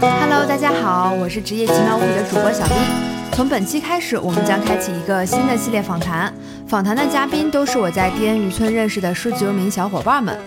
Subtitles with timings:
[0.00, 2.76] Hello，大家好，我是职业奇妙物语的主播小冰。
[3.32, 6.32] 从本期开始，我们将开启一个新的系列访谈。
[6.66, 10.38] 访谈的嘉宾都是我在滇渔村认识的数字游民小伙伴们。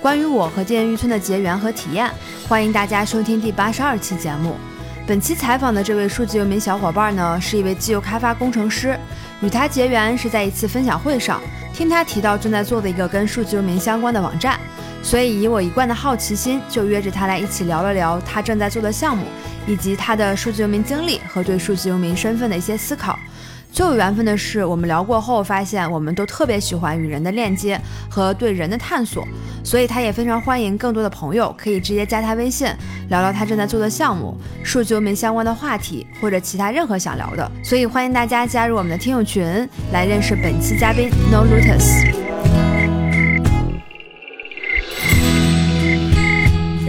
[0.00, 2.08] 关于我和滇渔村的结缘和体验，
[2.48, 4.54] 欢迎大家收听第八十二期节目。
[5.06, 8.98] 本期采访的这位数字游民小伙伴呢，是一位自由开发工程师。
[9.42, 11.40] 与他结缘是在一次分享会上，
[11.72, 14.58] 听他提到正在做的一个跟数字游民相关的网站。
[15.02, 19.26] 所以，以我一贯的好奇心，就约着他来一起聊了聊他正在做的项目，
[19.66, 23.16] 以及他的数字游民经历和对数字游民身份的一些思考。
[23.76, 29.28] 最有缘分的是，我们聊过后发现，我们都特别喜欢与人的链接和对人的探索，
[29.62, 32.66] 所以他也非常欢迎更多的朋友可以直接加他微信，
[33.10, 37.52] 聊聊他正在做的项目、数据游民相关的话题，或者其他任何想聊的。
[37.62, 39.44] 所以欢迎大家加入我们的听友群，
[39.92, 42.45] 来认识本期嘉宾 No Lotus。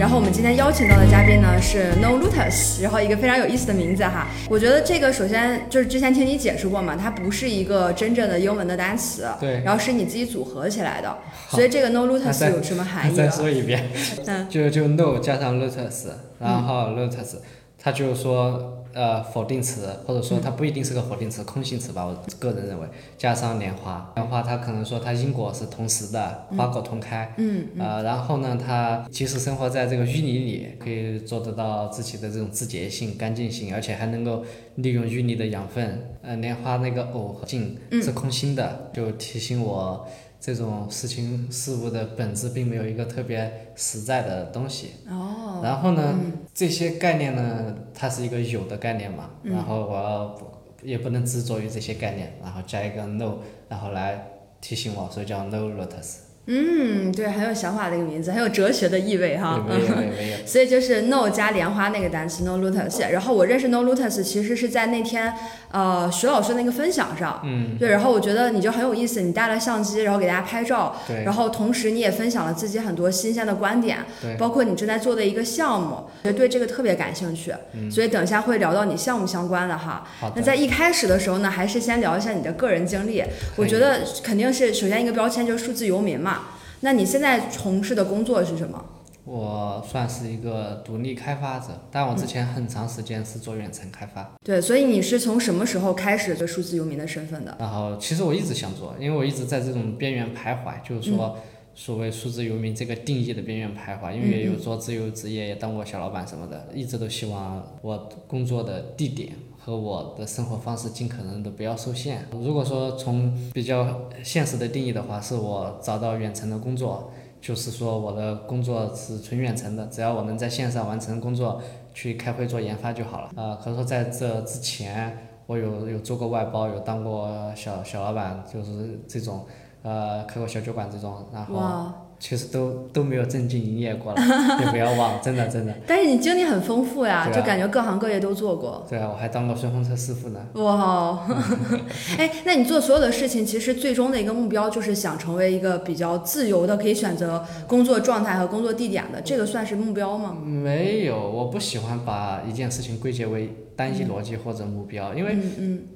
[0.08, 4.26] 然后我们今天邀请到的嘉宾呢是 No Lotus，然后一个非常有意思的名字哈。
[4.48, 11.14] 我觉得这个首先就是之前听你解释过嘛，它不是一个真正的英文的单词，对，然后是你自己组合起来的，
[11.50, 13.14] 所以这个 No Lotus 有什么含义？
[13.14, 13.84] 再说一遍，
[14.24, 16.06] 嗯，就就 No 加上 Lotus，
[16.40, 17.34] 然后 Lotus，
[17.78, 18.76] 它就是说。
[18.98, 34.42] 呃，否定词，或者说它不一定是个否定词，空性词吧，我个人认为，加上莲花，莲花它可能说它因果是同时的，花果同开，嗯，呃，然后呢，它即使生活在这个淤泥里，可以做得到自己的这种自洁性、干净性，而且还能够
[34.74, 36.16] 利用淤泥的养分。
[36.22, 40.08] 呃，莲花那个藕和静是空心的，就提醒我。
[40.40, 44.92] 这种事情事物的本质并没有一个特别实在的东西。
[45.08, 45.60] 哦。
[45.62, 46.18] 然后呢，
[46.54, 49.30] 这些概念呢，它是一个有的概念嘛。
[49.42, 49.52] 嗯。
[49.52, 50.38] 然后我要
[50.82, 54.28] 也不能执着于这些概念，然后加一个 no，然后来
[54.60, 56.27] 提醒我，所以叫 no lotus。
[56.50, 59.62] 嗯，对，很有想法的一个名字，很有哲学的意味哈。
[59.68, 60.38] 没有没有。
[60.48, 65.30] 所以就是 no 加莲花那个单词 no lotus，然后我认识 no lotus 其实是在那天
[65.70, 67.42] 呃徐老师那个分享上。
[67.44, 67.76] 嗯。
[67.78, 70.96] 对，然后我觉得你就很有意思，你带了相机，然后给大家拍照。
[71.06, 71.22] 对。
[71.22, 73.98] 然后同时你也分享了自己很多新鲜的观点。
[74.22, 74.34] 对。
[74.38, 77.52] 包括你正在做的一个项目，觉得对这个特别感兴趣。
[77.74, 77.90] 嗯。
[77.90, 80.02] 所以等一下会聊到你项目相关的哈。
[80.18, 80.36] 好的。
[80.36, 83.22] 那在一开始的时候呢，还是先聊一下你的个人经历。
[83.56, 86.36] 我觉得肯定是首先一个标签就是数字游民嘛。
[86.80, 88.84] 那你现在从事的工作是什么？
[89.24, 94.32] 我算是一个独立开发者，但我之前很长时间是做远程开发。
[94.42, 97.54] 对，所以你是从什么时候开始做数字游民的身份的？
[97.60, 101.36] 然后，其实我一直想做，因为我一直在这种边缘徘徊，就是说，
[101.74, 104.14] 所谓数字游民这个定义的边缘徘徊。
[104.14, 109.34] 因为也有做自由职业，也当过小老板什么的，一直都希望我工作的地点
[109.68, 112.26] 和我的生活方式尽可能的不要受限。
[112.32, 113.86] 如果说从比较
[114.24, 117.10] 现实的定义的话，是我找到远程的工作。
[117.38, 121.60] 就是说，我的工作是纯远程的，只要我能在线上完成工作，
[121.92, 123.30] 去开会做研发就好了。
[123.36, 129.44] 呃，可是说在这之前，我有有做过外包，有当过小小老板，就是这种，
[129.82, 131.92] 呃，开过小酒馆这种，然后。
[132.20, 134.20] 其实都都没有正经营业过了，
[134.60, 135.72] 也不要忘，真的真的。
[135.86, 138.84] 但是你经历很丰富呀，就感觉各行各业都做过。
[138.88, 140.40] 对啊，我还当过顺风车师傅呢。
[140.54, 141.26] 哇，
[142.18, 150.36] 哎，那你做所有的事情，其实最终的一个目标就是想成为一个比较自由的，可以选择工作状态和工作地点的，这个算是目标吗？
[150.44, 155.36] 没有，我不喜欢把一件事情归结为单一逻辑或者目标，因为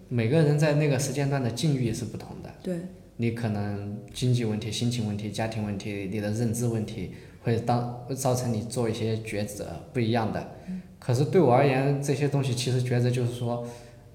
[0.08, 2.50] 每个人在那个时间段的境遇是不同的。
[2.62, 2.76] 对。
[3.22, 7.12] 你可能经济问题、心情问题、家庭问题、你的认知问题，
[7.44, 10.44] 会当造成你做一些抉择不一样的。
[10.98, 13.64] 可是对我而言，这些东西其实抉择就是说，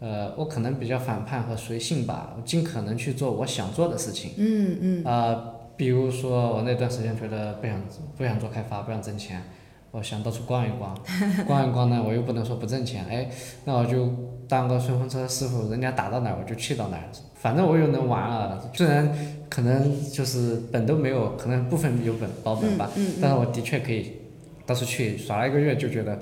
[0.02, 4.32] 呃，我可能比较反叛和随性吧，尽可能去做我想做的事情。
[4.36, 5.06] 嗯嗯。
[5.06, 7.82] 啊，比如说我那段时间觉得不想
[8.18, 9.42] 不想做开发，不想挣钱，
[9.92, 10.96] 我想到处逛一逛，
[11.48, 13.30] 逛一逛呢，我又不能说不挣钱，哎，
[13.66, 14.10] 那我就
[14.48, 17.04] 当个顺风车师傅，人家打到哪儿我就去到哪儿。
[17.36, 19.10] 反正我又能玩了，虽然
[19.50, 22.90] 可能就是本都没有，可能部分有本保本吧，
[23.22, 24.14] 但是我的确可以
[24.66, 26.20] 到处去耍了一个月，就觉得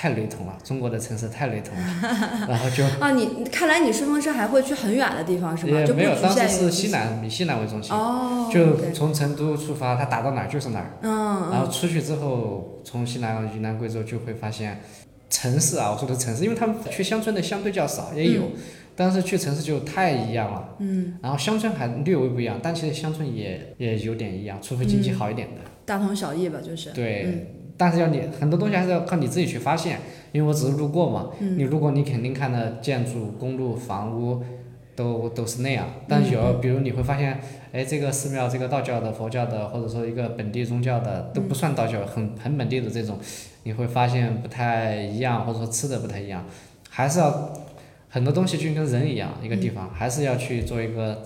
[0.00, 5.76] 太雷同了，中国的城市太雷同了， 然后就啊，你看来你顺风车还会去很远的地方是吗？
[5.76, 14.80] 也没有，当时是西南，以西南为中心，哦，就从成都出发，它打到哪儿就是哪儿，嗯，然后出去之后，从西南、云南、贵州就会发现
[15.28, 18.42] 城市啊，我说的城市，因为他们去乡村的相对较少，也有。
[18.94, 26.90] 但是去城市就太一样了，嗯，然后乡村还略微不一样，但其实乡村也也有点一样，除非经济好一点的，大同小异吧，就是。
[26.90, 30.00] 对，但是要你很多东西还是要靠你自己去发现，
[30.32, 34.42] 因为我只是路过嘛，你如果你肯定看的建筑、公路、房屋，
[34.96, 35.86] 都都是那样。
[36.08, 37.40] 但有比如你会发现，
[37.72, 43.16] 哎，这个寺庙这个道教的、佛教的，或者说一个本地宗教的都不算道教，很很本地的这种，
[43.62, 46.44] 你会发现不太一样，或者说吃的不太一样，
[46.90, 47.52] 还是要
[48.08, 51.22] 很多东西就跟人一样，一个地方还是要去做一个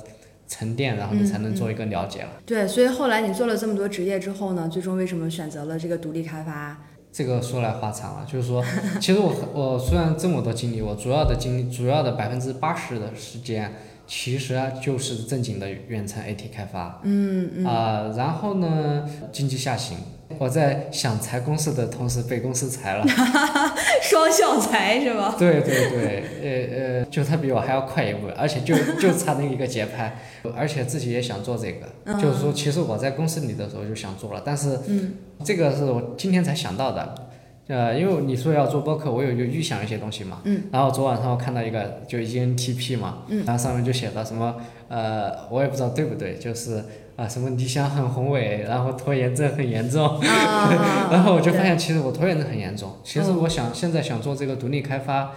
[0.47, 2.31] 沉淀，然后你才能做一个了解了。
[2.45, 6.79] 对，所以后来你做了这么多职业之后呢，最终为什么选择了这个独立开发？
[7.13, 8.65] 这个说来话长了，就是说，
[8.99, 13.71] 其实我我虽然这么多经历，我主要的经历，主要的百分之八十的时间，
[14.07, 17.01] 其实就是正经的远程 AT 开发。
[17.03, 17.67] 嗯嗯。
[17.67, 19.99] 啊，然后呢，经济下行，
[20.39, 23.05] 我在想裁公司的同时被公司裁了。
[24.13, 25.35] 双向裁是吧？
[25.39, 30.19] 对对对，呃呃，就他比我还要快一步，而且就就差那一个节拍，
[30.55, 34.79] 而且自己也想做这个，就是说，其实我在公司里的时候就想做了，但是。
[34.89, 35.15] 嗯。
[35.45, 37.15] 这个是我今天才想到的，
[37.67, 40.41] 呃，因为你说要做播客，我有就预想一些东西嘛。
[40.45, 40.63] 嗯。
[40.71, 43.43] 然后昨晚上我看到一个就 ENTP 嘛，嗯。
[43.45, 44.55] 然后上面就写的什么，
[44.87, 46.85] 呃，我也不知道对不对，就是
[47.17, 50.21] 啊什么理想很宏伟，然后拖延症很严重。
[51.11, 52.97] 然后我就发现其实我拖延症很严重。
[53.05, 55.33] 其实我想现在想做这个独立开发，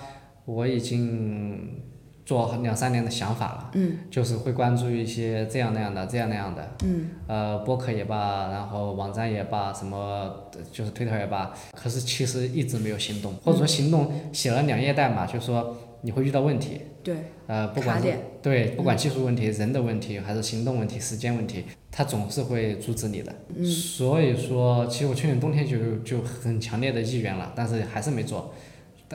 [0.46, 1.82] 我已经。
[2.26, 10.32] 做两三年的想法了，嗯，就是会关注一些这样那样的，这样那样的，嗯，呃，博客也罢，然后网站也罢，什么
[10.72, 17.16] 就是推特也罢，可是其实一直没有行动，或者说行动写了两页代码，就说你会遇到问题，对，
[17.48, 28.54] 呃，不管是对，不管技术问题、人的问题，还是行动问题、时间问题，他总是会阻止你的，嗯，所以说，其实我去年冬天就就很强烈的意愿了，但是还是没做，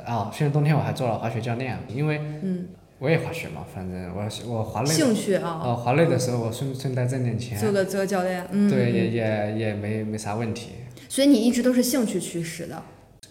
[0.04, 2.66] 啊，去年冬天我还做了滑雪教练，因为，嗯。
[2.98, 10.72] 我也滑雪嘛，反正我我滑累，兴趣啊，哦，滑累的时候我顺顺带挣点钱，做个做个教练，嗯，对，也也也没没啥问题。
[11.08, 12.82] 所以你一直都是兴趣驱使的，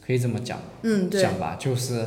[0.03, 2.03] 可以这么讲，嗯，对，讲吧，就是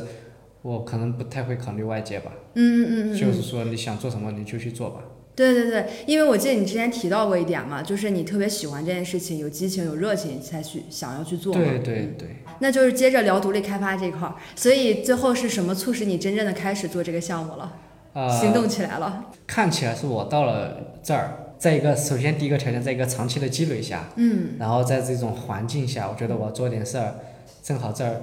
[0.63, 5.01] 我可能不太会考虑外界吧，嗯嗯嗯，就是说你想做什么你就去做吧。
[5.35, 11.53] 对对对，因为我记得你之前提到过一点嘛，就是你特别喜欢这件事情，有激情、有热情才去想要去做。
[11.53, 12.37] 对对对。
[12.59, 17.73] 那就是接着聊独立开发这块儿，所以最后是什么促使你真正的开始做这个项目了？
[18.13, 19.31] 呃，行动起来了。
[19.47, 27.15] 看起来是我到了这儿，在一个首先第一个条件，在一个长期的积累下，嗯，然后在这种环境下，我觉得我做点事儿，
[27.63, 28.21] 正好这儿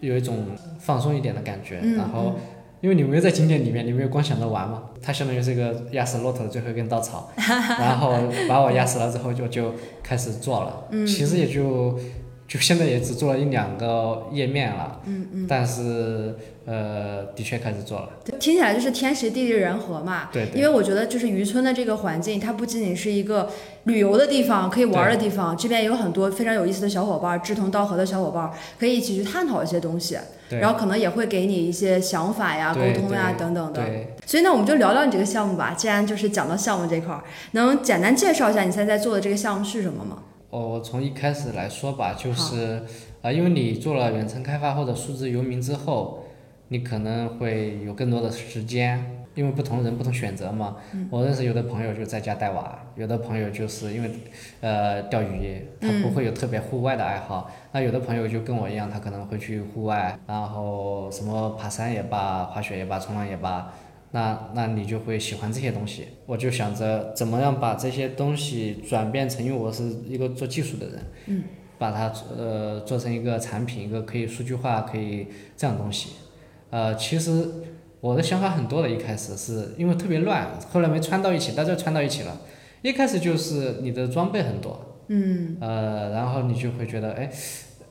[0.00, 0.44] 有一种
[0.78, 2.34] 放松一点的感觉，然后。
[2.82, 8.14] 因为你没有在景点里面，你没有光想着玩嘛，它相当于是一个压死骆驼的最后一根稻草， 然后
[8.48, 12.00] 把我压死了之后就就开始做了，其实也就
[12.50, 16.34] 就现在也只做了一两个页面了，嗯嗯，但是
[16.66, 18.08] 呃的确开始做了，
[18.40, 23.48] 听起来就是天时地利人和嘛，对，因为我觉得就是渔村的这个环境，它不仅仅是一个
[23.84, 28.50] 旅游的地方，可以玩的地方，这边有很多非常有意思的小伙伴，志同道合的小伙伴，
[28.80, 30.18] 可以一起去探讨一些东西。
[30.60, 33.80] 然后可能也会给你一些想法呀、沟通呀等等的。
[34.26, 35.72] 所以呢，我们就聊聊你这个项目吧。
[35.78, 40.18] 既然就是讲到项目这块儿，能简单介绍一下你现在做的这个项目是什么吗？
[40.50, 42.82] 哦，我从一开始来说吧，就是
[43.22, 46.24] 啊，因为你做了远程开发或者数字游民之后，
[46.68, 49.16] 你可能会有更多的时间。
[49.36, 50.76] 因为不同人不同选择嘛，
[51.08, 54.10] 我认识有的朋友就在家带娃，有的朋友就是因为，
[54.60, 57.48] 呃，钓鱼，他不会有特别户外的爱好。
[57.70, 63.72] 那有的朋友就跟我一样，他可能会去户外，然后什么爬山也罢，滑雪也罢，冲浪也罢，
[64.12, 66.08] 那那你就会喜欢这些东西。
[66.26, 71.44] 我就想着怎么样把这些东西转变成，因为我是一个做技术的人，
[71.78, 75.26] 把它呃做成一个产品，一个可以数据化，可以
[75.56, 76.10] 这样东西，
[76.70, 77.48] 呃，其实。
[78.02, 82.34] 我的想法很多的，一开始是因为特别乱，后来没穿到一起，到这串到一起了。
[82.80, 87.30] 一开始就是你的装备很多，嗯，呃，然后你就会觉得，哎，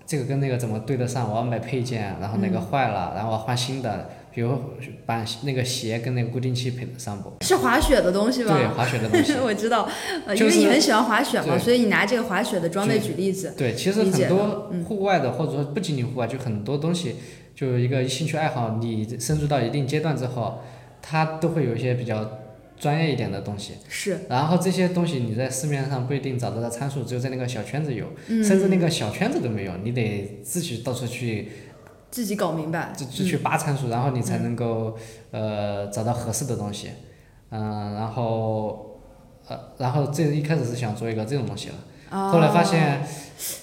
[0.08, 1.30] 这个跟那个怎么对得上？
[1.30, 4.58] 我要买配件，然后那个坏了，然后我换新的，比如
[5.06, 7.44] 把那个鞋跟那个固定器配得上不？
[7.44, 8.56] 是滑雪的东西吗？
[8.56, 9.34] 对，滑雪的东西。
[9.44, 9.90] 我知道，
[10.36, 13.54] 因为你很喜欢滑雪嘛，所以你拿这个滑雪的装备举例子。
[13.58, 17.16] 对，其实很多户外的，或者说不仅仅户外，就很多东西。
[17.56, 20.62] 就一个兴趣爱好，你深入到一定阶段之后，
[21.02, 22.40] 它都会有一些比较
[22.80, 23.74] 专业一点的东西。
[23.90, 24.20] 是。
[24.30, 31.50] 然后这些东西你在市面上不一定找得到参数，只有在那个小圈子有，甚至那个小圈子都没有，你得自己到处去。
[32.12, 32.94] 自己搞明白。
[32.96, 34.98] 就就去扒参数，然后你才能够
[35.32, 36.90] 呃找到合适的东西。
[37.52, 39.00] 嗯，然后
[39.48, 43.02] 呃，然后这一开始是想做一个这种东西了，后来发现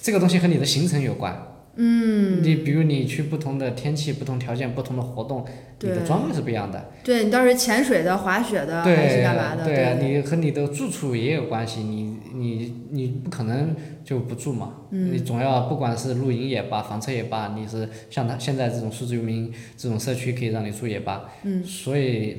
[0.01, 1.53] 这个东西和你的行程有关。
[1.79, 5.45] 嗯，你比如你去不同的天气、不同条件、不同的活动，
[5.81, 6.89] 你的装备是不一样的。
[7.03, 9.63] 对你到时候潜水的、滑雪的还是干嘛的？
[9.63, 11.81] 对啊，你和你的住处也有关系。
[11.81, 21.29] 你你你不可能就不住嘛，你总要不管是露营也罢、房车也罢，你是像他现在这种数字游民这种社区可以让你住也罢。
[21.43, 21.63] 嗯。
[21.63, 22.37] 所以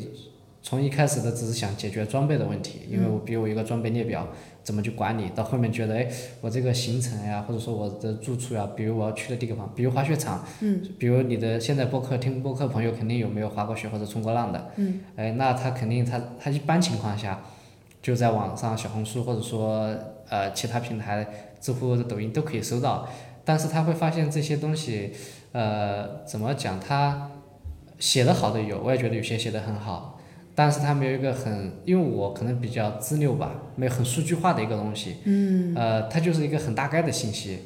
[0.63, 4.29] 从一开始的只是想解决装备的问题，因为我比如我一个装备列表
[4.63, 6.07] 怎么去管理，到后面觉得哎，
[6.43, 17.41] 我这个行程呀，或者说我的住处呀，比如我要去的地方，比如滑雪场，嗯，比如你的现在播客听播客朋友肯定有没有滑过雪或者冲过浪的，嗯，哎，那他肯定他他一般情况下
[18.03, 19.95] 就在网上小红书或者说
[20.29, 21.27] 呃其他平台，
[21.61, 23.09] 知乎、抖音都可以搜到，
[23.45, 25.13] 但是他会发现这些东西，
[25.53, 27.31] 呃，怎么讲他。
[28.01, 30.21] 写的好的有，我也觉得有些写的很好，
[30.55, 37.59] 但是他没有一个很，因为我可能比较自溜吧，没有很数据化的一个东西，嗯，呃，它就是一个很大概的信息，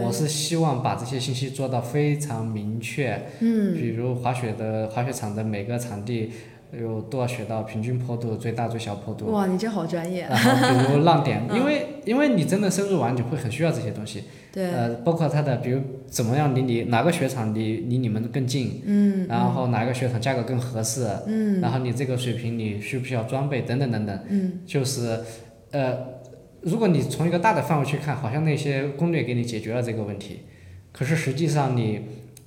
[0.00, 6.30] 我是希望把这些信息做到非常明确，嗯，比如滑雪的滑雪场的每个场地
[6.72, 11.56] 有多少雪道，平均坡度、最大最小坡度，哇，你这好专业，然后比如浪点，嗯。
[11.56, 25.20] 因为因为你真的深入完，你会很需要这些东西，对，呃，包括它的比如怎么样离你哪个雪场离离你们更近，嗯，然后哪个雪场价格更合适，嗯，然后你这个水平你需不需要装备等等等等，嗯，就是，
[25.72, 25.98] 呃，
[26.62, 30.40] 如果你从一个大的范围去看，好像那些攻略给你解决了这个问题，
[30.92, 32.00] 可是实际上你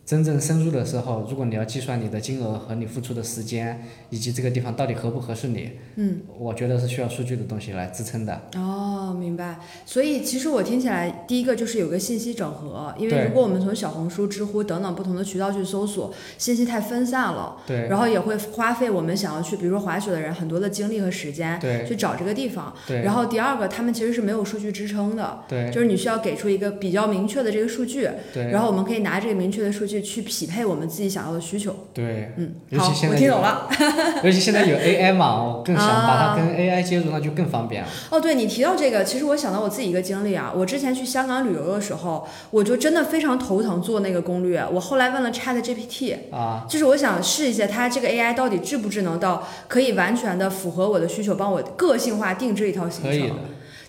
[0.06, 8.42] 真正深入的时候，如果你要计算你的金额和你付出的时间，以及这个地方到底合不合适你，嗯，我觉得是需要数据的东西来支撑的。
[8.56, 9.60] 哦，明白。
[9.86, 17.88] 所以其实我听起来，第一个就是有个信息整合，因为如果我们从小红书、知乎等等不同的渠道去搜索，信息太分散了，对。
[17.88, 21.86] 然后也会花费我们想要去，比如说滑雪的人很多的精力和时间对。
[21.88, 22.74] 去找这个地方。
[22.86, 23.04] 对。
[23.04, 25.72] 然后第二个，他们其实是没有数据支撑的，对。
[25.72, 28.52] 就是你需要给出一个比较明确的这个数据，对。
[28.52, 31.76] 然后我们可以拿这个明确的数据去匹配我们自己想要的需求。
[31.94, 33.70] 对，嗯，尤其好，现在有我听懂了。
[34.24, 37.90] 尤其现在有 AI 嘛，我更想把啊它跟 AI 接入，那就更方便了。
[38.10, 40.52] 哦，对你提到这个，其实我想到我自己一个经历啊。
[40.56, 44.66] 我之前去香港旅游的时候，我就真的非常头疼做那个攻略。
[44.72, 53.38] 我后来问了 Chat GPT，啊，就是我想试一下它这个 AI 到底智不智能到可以完全的符合我的需求，帮我个性化定制一套行可以的程。。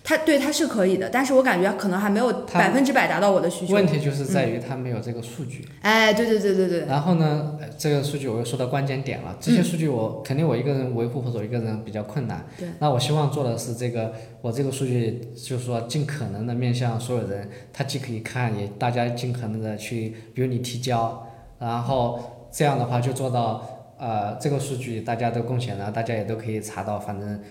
[0.07, 3.73] 它对它是可以的，但是我感觉可能还没有百分之百达到我的需求。
[3.73, 5.67] 问题就是在于它没有这个数据。
[5.81, 9.35] 哎，对对对对对，然后呢，呃这个数据我又说到关键点了。
[9.41, 12.45] 这些数据我、肯定我一个人维护或者我一个人比较困难。
[12.55, 12.67] 对。
[12.77, 26.99] 那我希望做的是这个，我这个数据就是说尽可能的面向所有人，他既可以看，也大家尽可能的去，比如你提交，然后这样的话就做到，呃，这个数据大家都贡献了，大家也都可以查到。
[26.99, 27.41] 反正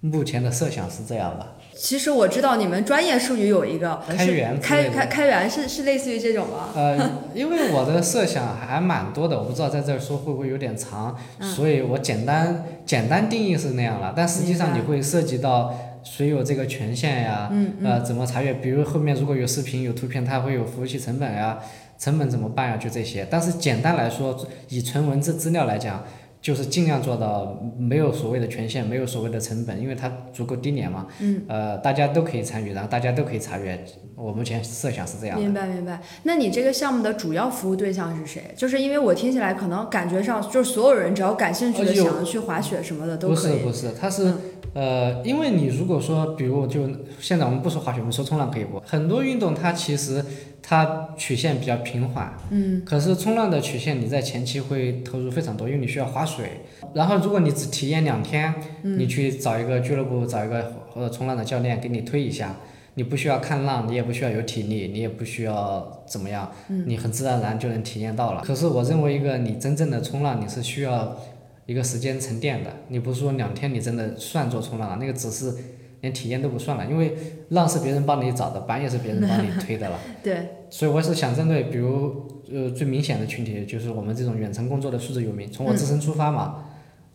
[0.00, 1.54] 目前的设想是这样吧。
[1.74, 6.68] 其实我知道你们专业术语有一个呃开源开开开源是是类似于这种吗？
[6.74, 15.74] 呃，因为我的设想还蛮多的，我不知道在这儿说会不会有点长，所以我简单简单定义是那样了，但实际上你会涉及到
[16.04, 21.58] 谁有这个权限呀，嗯呃，怎么查阅，比如后面如果有视频有图片，它会有服务器成本呀，
[21.98, 23.26] 成本怎么办呀，就这些。
[23.30, 26.04] 但是简单来说，以纯文字资料来讲。
[26.42, 31.06] 就是尽量做到没有所谓的权限，没有所谓的成本，因为它足够低廉嘛。
[31.20, 31.40] 嗯。
[31.48, 33.82] 呃，大家都可以参与，然后大家都可以查阅。
[34.16, 35.42] 我目前设想是这样的。
[35.42, 36.00] 明白明白。
[36.24, 38.52] 那你这个项目的主要服务对象是谁？
[38.56, 43.58] 就是因为我听起来可能感觉上就是所有人只要感兴趣的想要去滑雪什么的都不可以。
[43.58, 44.34] 是不是，它是、
[44.74, 46.88] 呃，因为你如果说，比如就
[47.20, 48.80] 现在我们不说滑雪，我们说冲浪可以不？
[48.84, 50.24] 很多运动它其实
[50.62, 56.60] 它曲线比较平缓，嗯，可是冲浪的曲线你在前期会投入非常多，因为你需要划水。
[56.94, 62.54] 然后如果你只体验两天，嗯你去找一个俱乐部，找一个或者冲浪的教练给你推一下。
[62.94, 68.42] 你不需要看浪，你也不需要有体力，你也不需要怎么样，嗯你很自然而然就能体验到了。
[68.42, 71.16] 可是我认为一个你真正的冲浪，你是需要
[71.64, 75.54] 一个时间沉淀的，你不是说两天你真的算做冲浪了，那个只是
[76.02, 77.16] 连体验都不算了，因为
[77.48, 79.98] 浪是别人帮你找的，板也是别人帮你 推的了。
[80.22, 86.64] 对，所以我是想针对，比如呃最明显的群体，就是我们这种远程工作的数字游民，从我自身出发嘛，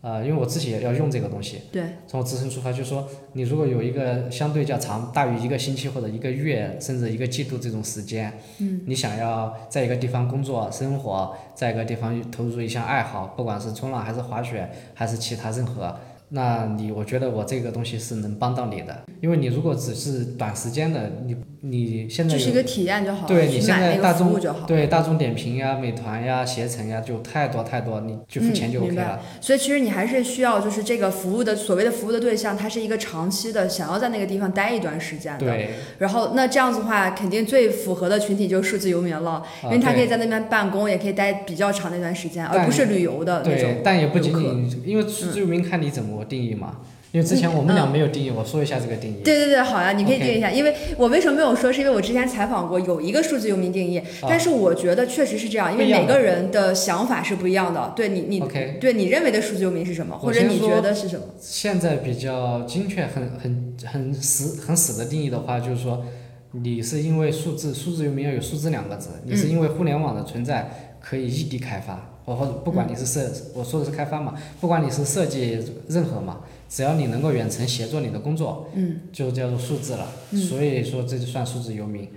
[0.00, 15.94] 呃，因为我自己也要用这个东西，对，从我自身出发，就是说你如果有一个相对较长，大于一个星期或者一个月，甚至一个季度这种时间，嗯，你想要在一个地方工作生活，在一个地方投入一项爱好，不管是冲浪还是滑雪还是其他任何。
[16.30, 24.66] 那你我觉得我这个东西是能帮到你的，因为你如果只是短时间的，你你现在就是一个体验就好了，对你现在大众个服务就好。
[24.66, 29.20] 对大众点评呀、美团呀、携程呀，就太多太多，你就付钱就嗯 OK 了。
[29.40, 35.40] 所以其实你还是需要，就是这个服务的所谓的服务的对象，他是一个长期的，想要在那个地方待一段时间的。
[35.40, 43.80] 对，然后那这样子的话，肯定最符合的群体就是数字游民了，因为他啊可以在那边办公，也可以待比较长的一段时间，而不是旅游的那种对，。
[43.82, 46.76] 但也不仅仅因为数字游民看你怎么定义嘛。
[46.78, 49.16] 因因为之前我们俩没有定义，我说一下这个定义。
[49.24, 57.92] 对对对，好呀，你可以定一下，因为我为什么没有说，是因为我之前采访过有一个数字游民定义，但是我觉得确实是这样，因为每个人的想法是不一样的。
[57.96, 58.40] 对你你
[58.80, 61.24] 对你认为的数字游民是什么，或者你觉得是什么？
[61.40, 66.04] 现在比较精确、很很很死、很死的定义的话，就是说，
[66.52, 75.58] 你是因为数字数字游民要有数字两个字，你是因为互联网的存在可以异地开发，或或者不管你是设，我说的是开发嘛，不管你是设计
[75.88, 80.06] 任何嘛，只要你能够远程协作你的工作，嗯，就叫做数字了。
[80.32, 82.08] 嗯所以说这就算数字游民。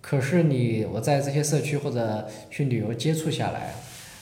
[0.00, 3.74] 可是你我在这些社区或者去旅游接触下来，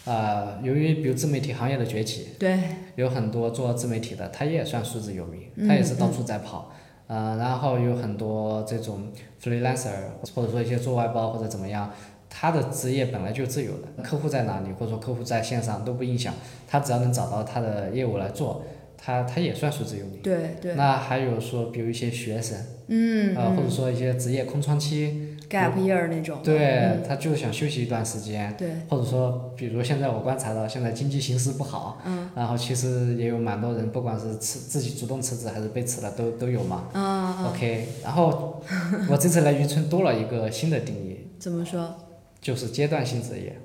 [0.04, 2.58] 呃，由于比如自媒体行业的崛起，对，
[2.94, 6.70] 有很多做自媒体的，他也算数字游民，嗯他也是到处在跑。
[7.08, 9.08] 呃，然后有很多这种
[9.42, 9.90] freelancer，
[10.34, 11.90] 或者说一些做外包或者怎么样，
[12.30, 16.32] 他的职业本来就自由的，客户在哪里，或者说客户在线上都不影响，
[16.66, 18.64] 他只要能找到他的业务来做，
[19.04, 20.20] 他他也算数字游民。
[20.22, 22.56] 对对，那还有说，比如一些学生，
[22.86, 26.38] 嗯呃，或者嗯说一些职业空窗期，，gap year 那种。
[26.44, 36.84] 对嗯，他就想休息一段时间，对，或者说，比如现在我观察到，现在经济形势不好，嗯然后其实也有蛮多人，不管是辞自己主动辞职还是被辞了，都都有嘛。
[36.92, 38.62] 啊嗯，OK，然后
[39.10, 41.92] 我这次来渔村多了一个新的定义， 怎么说？
[42.40, 43.56] 就是阶段性职业，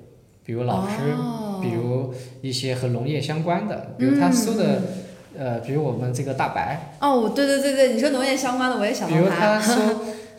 [0.44, 4.80] 比如老师，哦比如一些和农业相关的，比如他收的，
[5.38, 9.28] 呃，比如我们这个大白，哦，对对对对，你说农业相关的，我也想到比如。
[9.28, 9.74] 他收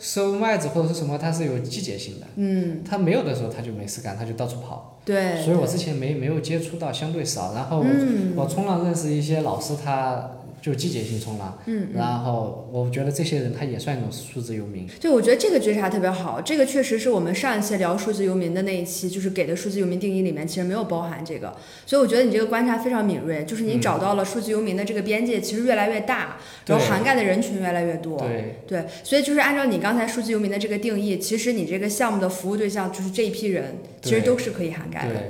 [0.00, 4.98] 收麦子或者是什么，它是有季节性的，嗯，他没有的时候他就没事干，他就到处跑。
[5.04, 5.42] 对。
[5.42, 7.52] 所以我之前没没有接触到，相对少。
[7.54, 11.98] 然后嗯我冲浪认识一些老师，他就季节性冲浪，嗯嗯。
[11.98, 14.86] 然后我觉得这些人他也算一种数字游民。
[15.00, 26.36] 对，我觉得这个觉察特别好，这个确实是我们上一期聊数字游民的那一期，就是给的数字游民定义里面其实没有包含这个，所以我觉得你这个观察非常敏锐，就是你嗯找到了数字游民的这个边界其实越来越大，
[26.66, 28.18] 然后涵盖的人群越来越多。
[28.18, 35.14] 对对，所以就是按照你刚才数字游民的这个定义，其实你这个项目的服务对象就是这一批人，其实都是可以涵盖的。
[35.14, 35.22] 对，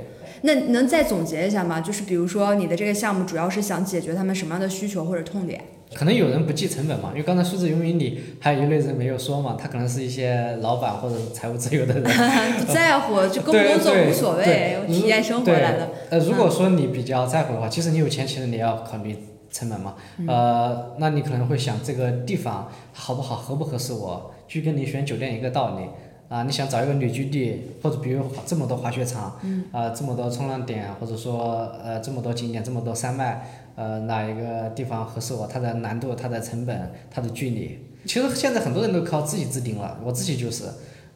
[0.42, 1.80] 那能再总结一下吗？
[1.80, 5.60] 就是比如说你的这个项目主要是想解决他们什么样的需求或者痛点？
[5.92, 12.04] 可能有人不计成本嘛，因为刚才数字游民里还有一类人没有说嘛，他可能是一些老板或者财务自由的人。
[12.58, 15.88] 不在乎，就工不工作无所谓，我体验生活来的。
[16.10, 19.16] 呃，如果说你比较在乎的话，其实你有钱，其实你要考虑
[19.50, 19.96] 成本嘛。
[20.18, 25.82] 嗯呃，那你可能会想这个地方好不好，合不合适我，就跟你选酒店一个道理。
[26.30, 35.44] 啊，你想找一个旅居地，或者比如这么多滑雪场，嗯啊，这么多冲浪点，或者说呃这么多景点，这么多山脉，呃哪一个地方合适我？
[35.48, 40.66] 它的难度、它的成本、它的距离，其实现在很多人都靠自己制定了，我自己就是，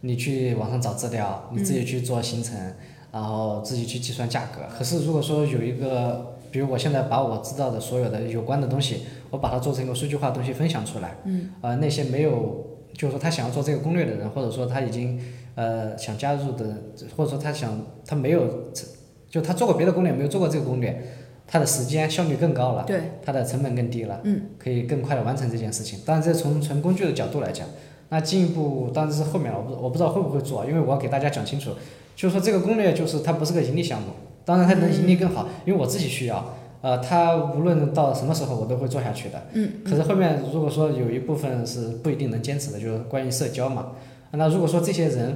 [0.00, 2.58] 你去网上找资料，你自己去做行程，
[3.12, 4.62] 然后自己去计算价格。
[4.76, 15.20] 可是如果说有一个，比如我现在把我知道的所有的有关的东西，我把它做成一个数据化的东西分享出来，嗯，呃，那些没有，就是说他想要做这个攻略的人，或者说他已经
[15.56, 16.82] 呃想加入的，
[17.16, 18.70] 或者说他想他没有，
[19.28, 21.02] 就他做过别的攻略，没有做过这个攻略，
[21.46, 25.98] 他的时间效率更高了，对，他的成本更低了，嗯，可以更快的完成这件事情。
[26.06, 27.66] 当然，这从纯工具的角度来讲，
[28.10, 31.70] 那进一步当然是后面了，我不我不知道会不会做，因为我要给大家讲清楚，
[32.14, 34.08] 就是说这个攻略就是它不是个盈利项目，
[34.44, 36.54] 当然它能盈利更好，因为我自己需要，
[36.84, 39.42] 呃，它无论到什么时候我都会做下去的。
[39.54, 39.70] 嗯。
[39.82, 43.92] 可是后面如果说有一部分是不一定能坚持的，就是关于社交嘛。
[44.32, 45.34] 那如果说这些人，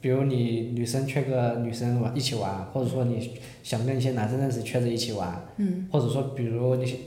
[0.00, 3.30] 比如你女生缺个女生玩一起玩，或者说你
[3.62, 6.98] 想跟一些男生认识，缺着一起玩，嗯，或者说比如你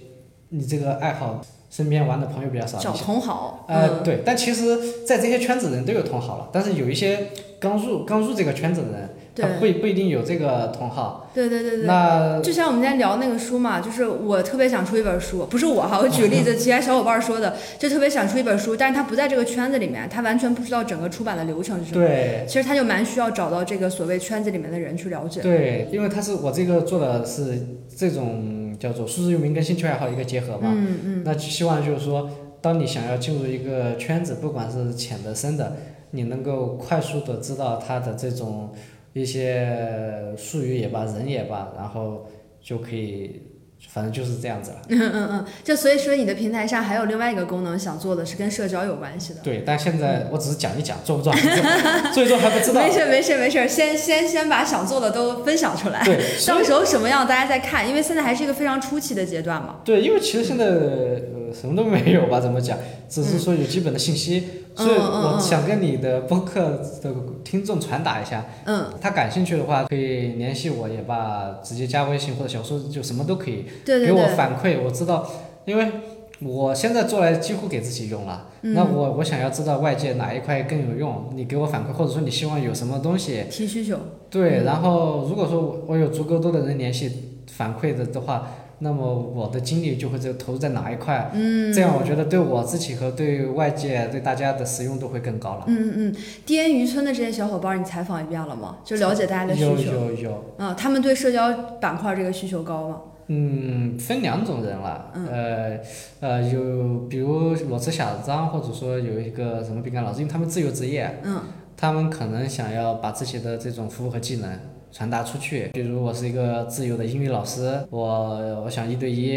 [0.50, 3.66] 你这个爱好身边玩的朋友比较少，找同好。
[3.68, 7.28] 呃，嗯，对，但其实，在这些圈子的人都有同好了，但是有一些
[7.60, 11.30] 刚入刚入这个圈子的人，他对不不一定有这个同好。
[11.34, 11.86] 对对对对。
[11.86, 22.04] 那就像我们今天聊那个书嘛，就是我特别想出一本书，不是我哈，我举个例子， 其他小伙伴说的，就特别想出一本书，但是他不在这个圈子里面，他完全不知道整个出版的流程是什么。
[22.04, 25.42] 对其实他就蛮需要找到这个所谓圈子里面的人去了解。
[25.42, 30.72] 对，因为他是我这个做的是这种叫做数字游民跟兴趣爱好一个结合嘛。
[30.74, 32.30] 嗯嗯，那希望就是说，
[32.62, 35.76] 当你想要进入一个圈子，不管是浅的深的，
[36.12, 38.72] 你能够快速的知道它的这种
[39.14, 42.26] 一些术语也罢，人也罢，然后
[42.62, 43.42] 就可以，
[43.88, 44.78] 反正就是这样子了。
[44.90, 49.40] 嗯嗯嗯，就所以说你的平台上还有另外一个功能想做的是跟社交有关系的。
[49.42, 52.92] 对，但现在我只是讲一讲，做不做 还不知道，做一做还不知道没。
[52.92, 59.78] 事没事没事，先先先把想做的都分享出来，对，到时候什么样大家再看，因为现在还是一个非常初期的阶段嘛。
[59.84, 62.78] 对，因为其实现在呃什么都没有吧，怎么讲？
[63.10, 64.48] 只是说有基本的信息，
[64.80, 66.62] 所以我想跟你的播客
[67.02, 67.14] 的
[67.44, 75.30] 听众传达一下，嗯，他感兴趣的话可以联系我也罢，直接加微信或者小说就什么都可以，对对对，给我反馈，我知道，
[75.66, 75.92] 因为
[76.40, 78.48] 我现在做来几乎给自己用了。
[78.62, 83.44] 那我我想要知道外界哪一块更有用，你给我反馈，或者说你希望有什么东西。
[83.52, 83.98] 提需求。
[84.30, 87.12] 对，然后如果说我有足够多的人联系
[87.52, 88.48] 反馈的的话。
[88.80, 91.30] 那么我的精力就会在投入在哪一块？
[91.34, 95.66] 嗯，这样我觉得对我自己和对外界对大家的使用都会更高了。
[95.68, 96.16] 嗯嗯嗯，
[96.46, 98.78] 滇源渔村的这些小伙伴，你采访一遍了吗？
[98.84, 99.76] 就了解大家的需求。
[99.76, 100.46] 有有有。
[100.58, 103.02] 嗯，他们对社交板块这个需求高吗？
[103.28, 105.12] 嗯，分两种人了。
[105.14, 105.78] 呃
[106.20, 111.20] 呃，有比如裸辞小张，或者说有一个什么饼干老师，因为他们自由职业。
[111.24, 111.42] 嗯。
[111.78, 114.50] 他们可能想要把自己的这种服务和技能。
[114.92, 119.36] 传达出去，比如我是一个自由的英语老师，我我想一对一，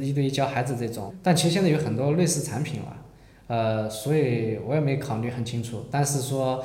[0.00, 2.96] 一对一教孩子这种，但其实现在有很多类似产品了，
[3.48, 6.64] 呃，所以我也没考虑很清楚，但是说，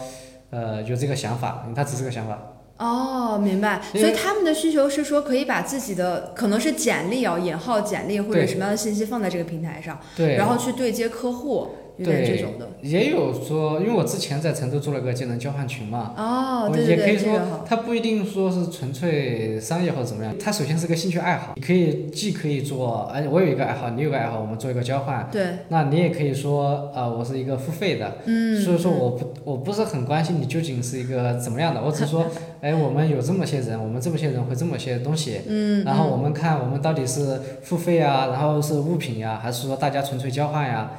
[0.49, 2.53] 呃，有这个想法，它只是个想法。
[2.77, 3.81] 哦，明白。
[3.91, 11.69] 所以他们的需求是说，可以把自己的可能是简历啊，引号简历或者什么样的信息放在这个平台上，对，然后去对接客户。
[12.03, 12.45] 对，
[12.81, 32.25] 也有说，因为我之前在成都做了个技能交换群嘛，哦，对对对，也可以说，它不一定说是纯粹商业或者怎么样，它首先是个兴趣爱好，你可以既可以做，哎，我有一个爱好，你有个爱好，我们做一个交换，对，那你也可以说，呃，我是一个付费的，嗯，所以说我不我不是很关心你究竟是一个怎么样的，我只说，
[32.61, 40.91] 哎，我们有这么些人，我们这么些人会这么些东西，嗯，然后我们看我们到底是付费啊，然后是物品呀，还是说大家纯粹交换呀，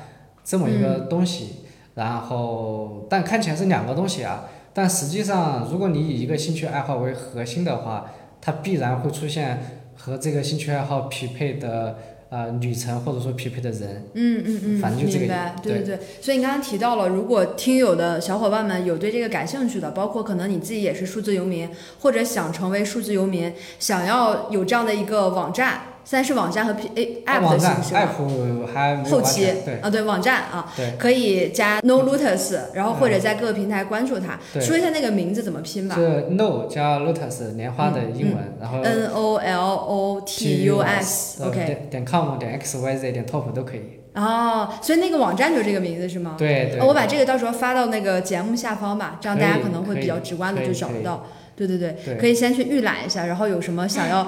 [0.46, 1.56] 这么一个东西。
[1.96, 11.96] 然后，但看起来是两个东西啊，但实际上，如果你以一个兴趣爱好为核心的话，它必然会出现和这个兴趣爱好匹配的
[12.28, 14.04] 呃旅程，或者说匹配的人。
[14.12, 15.20] 嗯嗯嗯，反正就这个。
[15.20, 15.98] 明白，对对对。
[16.20, 21.66] 所以你刚刚提到了，如果听友的小伙伴们有对这个感兴趣的，包括可能你自己也是数字游民，
[22.00, 25.80] 或者想成为数字游民，想要有这样的一个网站。
[26.08, 29.50] 现在是网站和 P A App 的形式，App 还后期
[29.82, 34.38] 啊，对网站啊，对，可以加 No Lotus，然后或者在各个平台关注它。
[34.60, 35.96] 说一下那个名字怎么拼吧。
[35.96, 41.88] 是 No 加 Lotus 莲花的英文，然后 N O L O T U S，OK。
[41.90, 43.82] 点 com 点 x y z 点 top 都可以。
[44.14, 46.36] 哦，所以那个网站就这个名字是吗？
[46.38, 46.86] 对对。
[46.86, 51.26] 我把这个到时候发到那个节目下方吧，这样大家可能会比较直观的就找得到。
[51.56, 54.26] 对对对，可以先去预览一下，然后有什么想要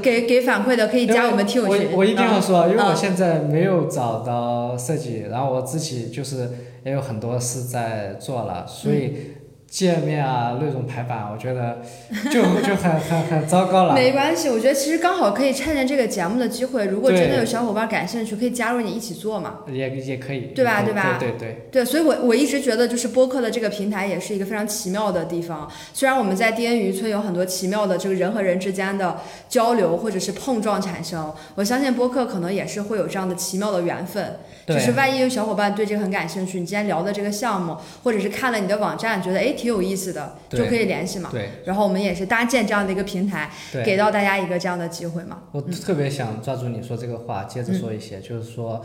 [0.00, 1.90] 给给反馈的，可以加我们听友群。
[1.92, 6.48] 我我一定要说，因为我现在没有找到设计，然后我自己就是
[6.84, 9.38] 也有很多事在做了，所以。
[9.70, 11.80] 界面啊，那种排版，我觉得
[12.28, 13.94] 就就很很很糟糕了。
[13.94, 19.60] 没关系，我觉得其实刚好可以趁着这个节目的机会，如果真的有小伙伴感兴趣，可以加入你一起做嘛。
[19.70, 20.50] 也也可以。
[20.56, 20.82] 对吧？
[20.82, 21.16] 对吧？
[21.20, 21.68] 对对。
[21.70, 25.70] 对，所以我我一直觉得，就是播客的这个平台也是一个非常奇妙的地方。
[25.94, 34.36] 虽然我们在滇渔村有很多奇妙的这个人和人之间的交流或者是碰撞产生，我相信播客可能也是会有这样的奇妙的缘分。
[34.66, 41.28] 就是万一有小伙伴对这个很感兴趣，你今天聊的这个项目，或者是看了你的网站，觉得哎挺有意思的，就可以联系嘛。
[41.30, 41.50] 对。
[41.64, 43.50] 然后我们也是搭建这样的一个平台，
[43.84, 45.42] 给到大家一个这样的机会嘛。
[45.52, 48.82] 我特别想抓住你说这个话，接着说一些，就是说，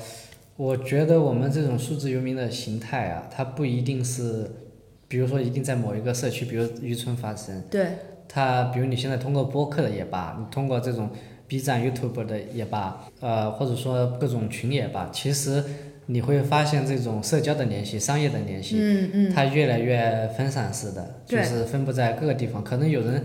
[0.57, 4.51] 我觉得我们这种数字游民的形态啊，它不一定是，
[5.07, 7.63] 比如说一定在某一个社区，比如渔村发生。
[7.71, 7.87] 对。
[8.27, 11.09] 它，比如你现在通过播客的也罢，你通过这种。
[11.47, 15.63] B 站、YouTube 的也罢，呃，或者说各种群也罢，其实
[16.07, 22.63] 你会发现这种社交的联系、商业的联系，嗯嗯，它越来越分散式的，就是分布在各个地方。
[22.63, 23.23] 可能有人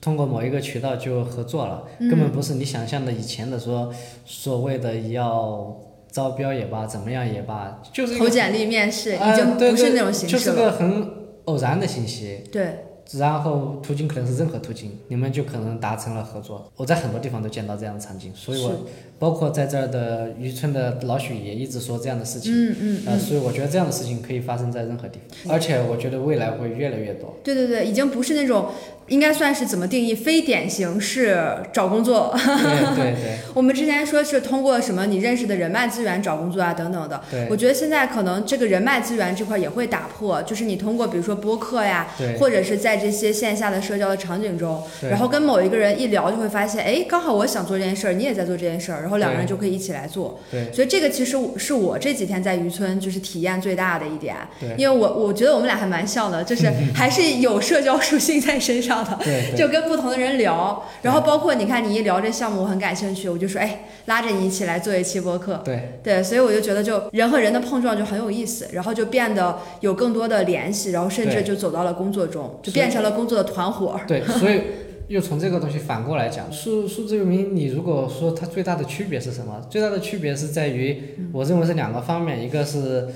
[0.00, 3.92] 通过某一个渠道就合作了，根本不是你想象的以前的说
[4.24, 5.76] 所谓的要
[6.10, 11.10] 招标也罢，怎么样也罢，就是投简历、面试已经不是那种形式了，就是个很
[11.44, 12.42] 偶然的信息。
[12.50, 12.87] 对。
[13.14, 16.70] 然后途径可能是任何途径，你们就可能达成了合作。
[16.76, 18.86] 我在很多地方都见到这样的场景，所以我。
[19.20, 27.36] 包括在这儿的渔村的老许也一直说这样的事情，嗯嗯，呃，所以我觉得这样的事情可以发生在任何地方，而且我觉得未来会越来越多。
[27.42, 28.68] 对对对，已经不是那种，
[29.08, 31.36] 应该算是怎么定义非典型是
[31.72, 32.32] 找工作。
[32.32, 33.38] 对对对。
[33.54, 37.20] 我们之前说是通过什么你认识的人脉资源找工作啊等等的。
[37.28, 37.48] 对。
[37.50, 42.06] 我觉得现在可能这个人脉资源这块也会打破，就是你通过比如说播客呀，
[42.38, 49.00] 或者是在这些线下的社交的场景中，然后跟某一个人一聊就会发现，哎，刚好我想做这件事儿，你也在做这件事儿。
[49.00, 74.60] 然后两个人就可以一起来做，对，所以这个其实是我这几天在渔村就是体验最大的一点，对，因为我我觉得我们俩还蛮像的，就是还是有社交属性在身上的，对，就跟不同的人聊，然后包括你看你一聊这项目我很感兴趣，我就说哎拉着你一起来做一期播客，对，对，所以我就觉得就人和人的碰撞就很有意思，然后就变得有更多的联系，然后甚至就走到了工作中，就变成了工作的团伙，对，所以。
[75.08, 79.58] 又从这个东西反过来讲，数数字游民，你如果说它最大的区别是什么？
[79.70, 83.08] 最大的区别是在于，我认为是两个方面，一个是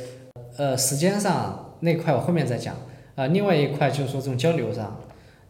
[0.56, 2.74] 呃时间上那块我后面再讲，
[3.14, 4.98] 啊、另外一块就是说这种交流上，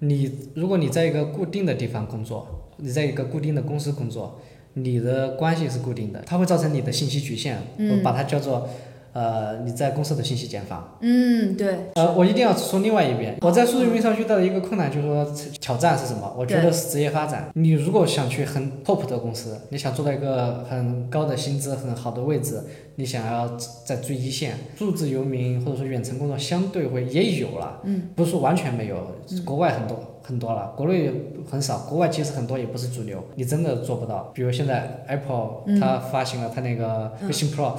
[0.01, 4.41] 你如果你在一个固定的地方工作，你在一个固定的公司工作，
[4.73, 8.69] 你的关系是固定的，它会造成你的信息局限，我把它叫做
[9.13, 10.97] 呃你在公司的信息茧房。
[11.01, 15.27] 嗯，对，呃，我一定要说另外一边，我在数字游民上遇到的一个困难就是说
[15.61, 16.35] 挑战是什么？
[16.37, 17.51] 我觉得是职业发展。
[17.55, 22.63] 你如果想去很 top 的公司，你想做到一个很高的薪资、很好的位置，
[22.97, 28.97] 你想要在最一线，数字游民或者说远程工作相对会也有了，嗯，不是说完全没有，
[29.45, 29.99] 国外很多。
[30.25, 31.11] 很多了，国内
[31.51, 34.31] 很少，国外其实很多也不是主流，你真的做不到。
[34.33, 37.73] 比如现在 Apple 它发行了它那个微信 Pro，、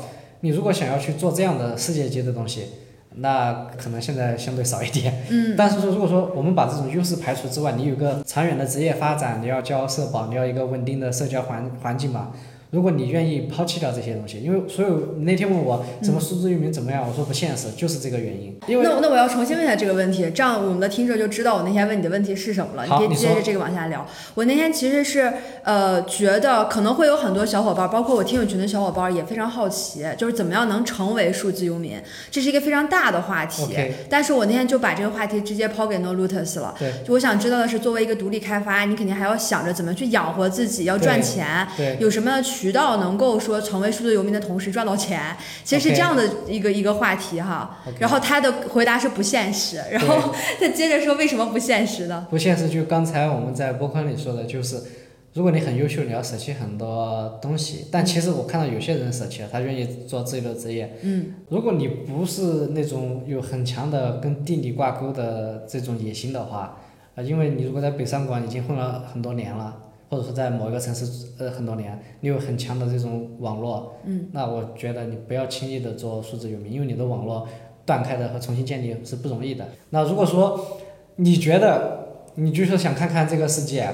[0.44, 2.66] 你如果想要去做这样的世界级的东西，
[3.16, 5.24] 那可能现在相对少一点。
[5.30, 5.56] 嗯。
[5.58, 12.32] 但是说，如果说我们把这种优势排除之外，你有个长远的职业发展，你要交社保，你要一个稳定的社交环环境嘛。
[12.74, 18.58] 如果你愿意抛弃掉这些东西，因为所有你那天问我怎么数字游民怎么样，我说不现实，就是这个原因。
[18.68, 22.88] 因为那那我要重新问一下这个问题，这样我们的听众就知道我那天问你的问题是什么了。
[22.88, 24.04] 好你说别接着这个往下聊。
[24.34, 25.32] 我那天其实是
[25.64, 33.78] 呃觉得可能会有很多小伙伴，包括我听友群的小伙伴也非常好奇，就是怎么样能成为数字游民，这是一个非常大的话题。
[34.10, 36.74] 但是我那天就把这个话题直接抛给 No Lutus 了。
[36.80, 41.68] 对就我想知道的是，作为一个独立开发，你肯定还要想着怎么去养活自己，要赚钱。
[41.78, 45.36] 对有什么样的渠道能够说成为数字游民的同时赚到钱？
[45.66, 47.80] 其实是这样的一个一个话题哈。
[48.00, 52.26] 然后他的回答是不现实，然后 他接着说为什么不现实呢？
[52.30, 54.82] 不现实，就刚才我们在播客里说的，就是
[55.34, 57.88] 如果你很优秀，你要舍弃很多东西。
[57.92, 60.98] 但其实我看到有些人舍弃了，他愿意做自由的职业。
[61.02, 66.78] 嗯，如果你不是那种有很强的跟地理挂钩的这种野心的话，
[67.16, 69.76] 啊，因为你如果在北上广已经混了很多年了，
[70.14, 77.48] 或者说在某一个城市呃很多年，你有很强的这种网络，嗯，那我觉得你不要轻易的做数字游民，因为你的网络
[77.84, 79.68] 断开的和重新建立是不容易的。
[79.90, 80.78] 那如果说
[81.16, 83.90] 你觉得你就是想看看这个世界，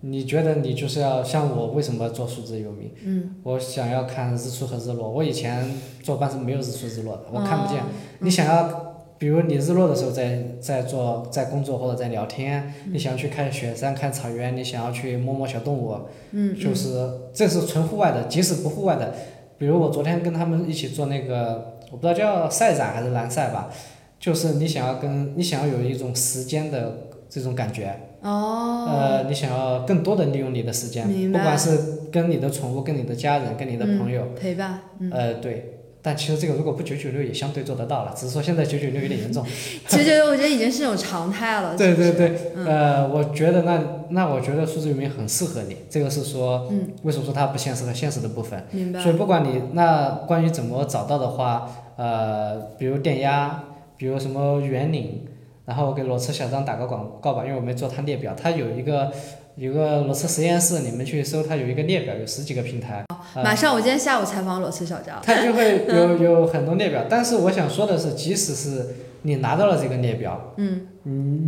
[0.00, 2.92] 你觉得你就是要像我为什么做数字游民？
[3.02, 5.10] 嗯，我想要看日出和日落。
[5.10, 5.64] 我以前
[6.02, 7.80] 坐班是没有日出日落的，我看不见。
[7.80, 7.86] 哦
[8.18, 8.83] 你想要，
[9.16, 15.96] 比如你日落的时候在在做在工作或者在聊天，你想要去看雪山、看草原，你想要去摸摸小动物，
[16.32, 19.14] 嗯，就是这是纯户外的，即使不户外的，
[19.56, 23.70] 比如我昨天跟他们一起做那个，我不知道叫晒展还是蓝晒吧，
[24.18, 31.78] 就是你想要跟你想要有一种时间的这种感觉，哦，呃，你想要更多的利用你的时间，不管是
[32.10, 35.70] 跟你的宠物、跟你的家人、跟你的朋友，陪伴，嗯，呃，对。
[36.06, 39.42] 但其实这个如果不九九六也相对做得到了，只是说现在九九六有点严重。
[39.88, 41.74] 其实我觉得已经是一种常态了。
[41.78, 48.62] 对对对，呃，我觉得那那我觉得数字游民很适合你，这个是说，嗯，为什么说它不现实和现实的部分？
[48.70, 49.10] 明白所。
[49.10, 53.64] 以不管你那关于怎么找到的话，呃，比如电压，
[53.96, 55.22] 比如什么圆领，
[55.64, 59.10] 然后我给裸车小张打个广告吧，因为我没做它列表，它有一个
[59.56, 63.02] 有一个裸车实验室，你们去搜，它有一个列表，有十几个平台，
[63.42, 65.20] 马上，我今天下午采访裸辞小张。
[65.22, 67.06] 他就会有有很多列表。
[67.08, 70.86] 但是我想说的是，即使是你拿到了这个列表，嗯，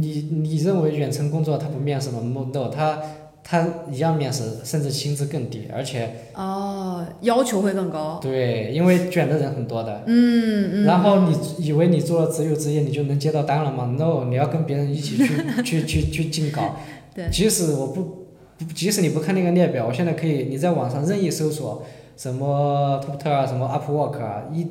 [0.01, 2.20] 你你认为远程工作他不面试吗
[2.53, 2.99] ？no，他
[3.44, 8.18] 他一样面试，甚至薪资更低，而且哦，要求会更高。
[8.20, 10.03] 对，因为卷的人很多的。
[10.07, 10.85] 嗯嗯。
[10.85, 15.27] 然后你以为你做了自由职业，你就能接到单了吗？No，你要跟别人一起去
[15.62, 16.77] 去去去竞稿。
[17.14, 18.26] 对即使我，不
[18.75, 21.85] 即使你不看那个列表，我现在可以你在网上任意搜索
[22.16, 24.66] 什么 t o p 啊，什么 Upwork 啊，一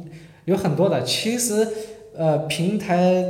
[0.46, 1.04] 有很多的。
[1.04, 1.68] 其实
[2.16, 3.24] 呃，平台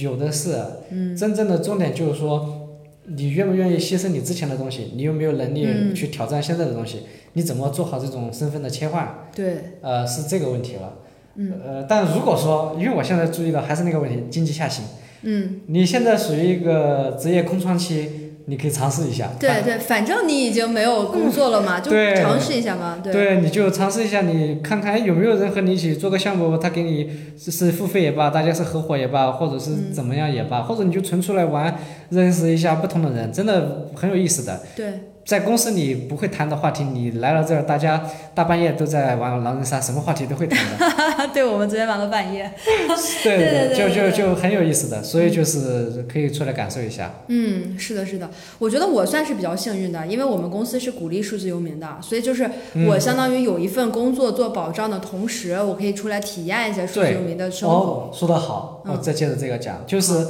[0.00, 0.56] 有的是。
[0.90, 1.16] 嗯。
[1.16, 2.58] 真正的重点就是说。
[3.04, 4.92] 你愿不愿意牺牲你之前的东西？
[4.94, 7.00] 你有没有能力嗯去挑战现在的东西？
[7.32, 9.26] 你怎么做好这种身份的切换？
[9.34, 10.94] 对，呃，是这个问题了。
[11.34, 11.52] 嗯。
[11.66, 14.84] 呃，但如果说，因为我现在注意到还是那个问题，经济下行。
[15.22, 19.30] 嗯，你现在属于一个职业空窗期，你可以尝试一下。
[19.38, 22.98] 对对，反正你已经没有工作了嘛，就尝试一下嘛。
[23.02, 23.12] 对。
[23.12, 31.76] 对，你就尝试一下，你看看哎有没有人和你一起做个项目，他给你是是付费也罢，大家是合伙也罢，或者是嗯怎么样也罢，或者你就纯出来玩，
[32.10, 34.60] 认识一下不同的人，真的很有意思的。
[34.74, 35.11] 对。
[35.24, 38.04] 在公司里不会谈的话题，你来了这儿，大家
[38.34, 41.28] 大半夜都在玩狼人杀，什么话题都会谈的。
[41.32, 42.50] 对，我们昨天玩到半夜。
[43.22, 47.14] 对对对对就就就很有意思的，所以就是可以出来感受一下。
[47.28, 57.74] 嗯，是的，是的，我觉得我算是比较幸运的，因为我们公司是鼓励数字游民的，所以就是嗯我相当于有一份工作做保障的同时，我可以出来体验一下数字游民的生活。
[57.76, 60.26] 哦，说得好，嗯我再接着这个讲，就是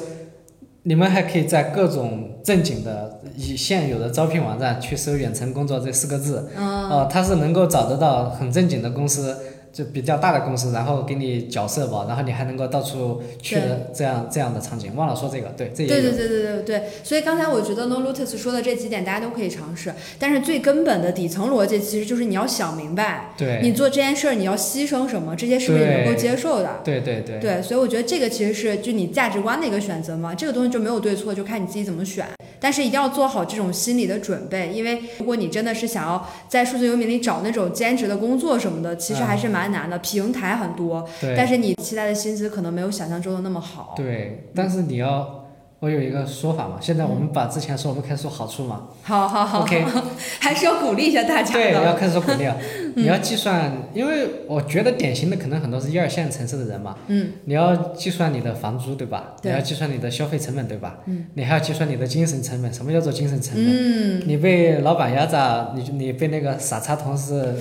[0.82, 9.36] 你们还可以在各种正经的以现有的招聘网站去搜“远程工作”这四个字，嗯，哦，它是能够找得到很正经的公司，
[9.72, 14.94] 就比较大的公司，然后给你缴社保，然后你还能够到处去的这样这样的场景。
[14.94, 15.94] 忘了说这个，对，这也有。
[15.94, 26.80] 对对对对对对，所以刚才我觉得 No Lotus 说的这几点大家都可以尝试，但是最根本的底层逻辑其实就是你要想明白，对你做这件事儿你要牺牲什么，这些是不是你能够接受的？
[26.84, 32.26] 对对对对，所以我觉得这个其实是就你价值观的一个选择嘛，这个东西就没有对错，就看你自己怎么选。
[32.60, 43.94] 但是一定要做好这种心理的准备，因为如果你真的是想要在数字游民里找那种兼职的工作什么的，其实还是蛮难的，平台很多，但是你期待的薪资可能没有想象中的那么好。
[43.96, 45.41] 对，但是你要，
[45.82, 48.82] 我有一个说法嘛，现在我们把之前说，我们开始说好处嘛。
[49.02, 49.84] 好好好 OK
[50.38, 51.94] 还是要鼓励一下大家对，要。
[51.94, 52.56] 开始说鼓励了。
[52.94, 59.34] 你要计算，因为我觉得典型的可能很多是一二线城市的人嘛，嗯，你要计算你的房租，对吧？
[59.42, 60.98] 对你要计算你的消费成本，对吧？
[61.06, 62.72] 嗯，你还要计算你的精神成本。
[62.72, 63.66] 什么叫做精神成本？
[63.66, 67.56] 嗯，你被老板压榨，你你被那个傻叉同事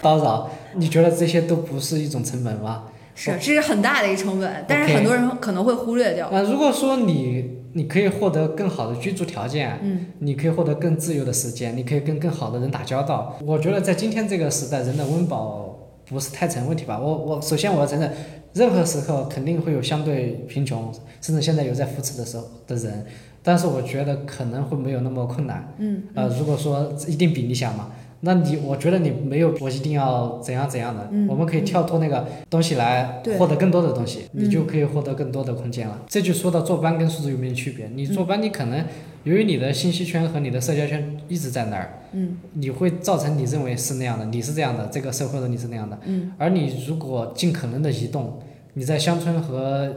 [0.00, 2.84] 叨扰，你觉得这些都不是一种成本吗？
[3.14, 6.28] 是，这是很大的一个成本，但是很多人可能会忽略掉。
[6.28, 13.36] 啊、如果说你你可以获得更好的居住条件，嗯，你可以获得更自由的时间，你可以跟更好的人打交道。
[13.44, 16.98] 我觉得在今天这个时代，人的温饱不是太成问题吧？
[16.98, 18.10] 我我首先我要承认，
[18.54, 23.04] 任何时候肯定会有相对贫穷，甚至现在有在扶持的时候的人，
[23.42, 25.74] 但是我觉得可能会没有那么困难。
[25.76, 31.26] 嗯，呃，如果说一定比你想嘛，那你我觉得你没有我一定要怎样怎样的，嗯。
[31.28, 36.02] 我们可以跳脱那个东西来获得更多的东西，嗯你就可以获得更多的空间了。
[36.08, 38.84] 这就说到坐班跟数字有没有区别，你坐班你可能
[39.24, 42.38] 由于你的信息圈和你的社交圈一直在那儿，嗯。
[42.54, 46.32] 你会造成你认为是那样的，你是这样的，这个社会的你是那样的，嗯。
[46.38, 48.38] 而你如果尽可能的移动，
[48.74, 49.94] 你在乡村和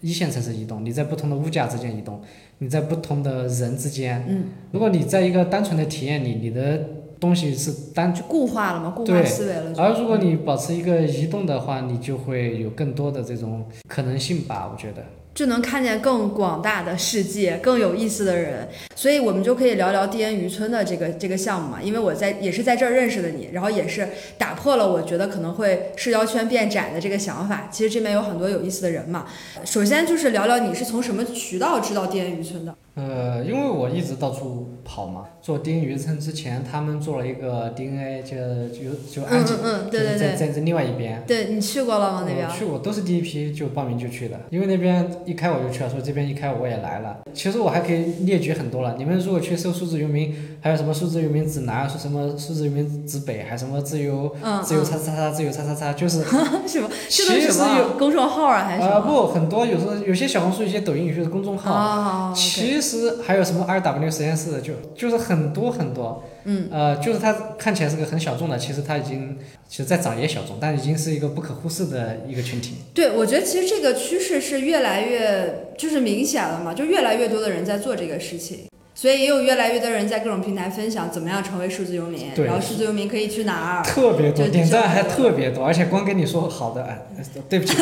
[0.00, 2.20] 一线城市移动，你在不同的物价之间移动，
[2.58, 6.80] 你在不同的人之间，嗯，如果你在一个单纯的体验里，你的
[7.22, 9.72] 东西是单，就固化了嘛，固化思维了。
[9.78, 15.04] 而如果你保持一个移动的话，你就会有更多的这种可能性吧，我觉得。
[15.34, 21.80] 就能看见更广大的世界，更有意思的人，所以我们就可以聊聊地恩渔村的这个这个项目嘛。
[21.80, 24.06] 因为我在也是在这儿认识的你，然后也是
[24.36, 27.68] 打破了我觉得可能会社交圈变窄的这个想法。
[27.72, 29.24] 其实这边有很多有意思的人嘛。
[29.64, 32.74] 首先就是聊聊你是从什么渠道知道地恩渔村的？
[32.94, 38.36] 呃，因为我一直到处跑嘛，做丁鱼村之前，他们做了一个 DNA，就
[38.68, 41.22] 就就安检，嗯嗯嗯，对对对，就是在在在另外一边。
[41.26, 42.26] 对你去过了吗？
[42.28, 42.52] 那边我？
[42.52, 47.20] 去过，都是第一批就报名就去的，因为那边一开我就去了，所以这边一开我也来了。
[47.32, 56.88] 其实我还可以列举很多了，你们如果去搜数字游民，还有什么数字游民指南，说什么数字游民指北，还什么自由嗯自由叉叉叉自由叉叉叉，就是 嗯，什么？
[57.08, 59.00] 这都其实是什么有公众号啊，还是啊呃？
[59.00, 69.36] 不很多，有时候有些小红书、有些抖音、有些是公众号，哦其实还有什么 RW 实验室，就就是很多很多，嗯，呃，就是它看起来是个很小众的，其实它已经
[69.68, 72.76] 其实在长也小众，但已经是一个不可忽视的一个群体。
[72.94, 78.60] 对，我觉得其实这个趋势是越来越就是明显了嘛，就越来越多的人在做这个事情，
[79.02, 83.82] 所以也有越来越多人在各种平台分享怎么样成为数字游民，然后数字游民可以去哪儿。
[83.82, 87.04] 特别多，点赞还特别多，而且光跟你说好的，哎，
[87.48, 87.74] 对不起，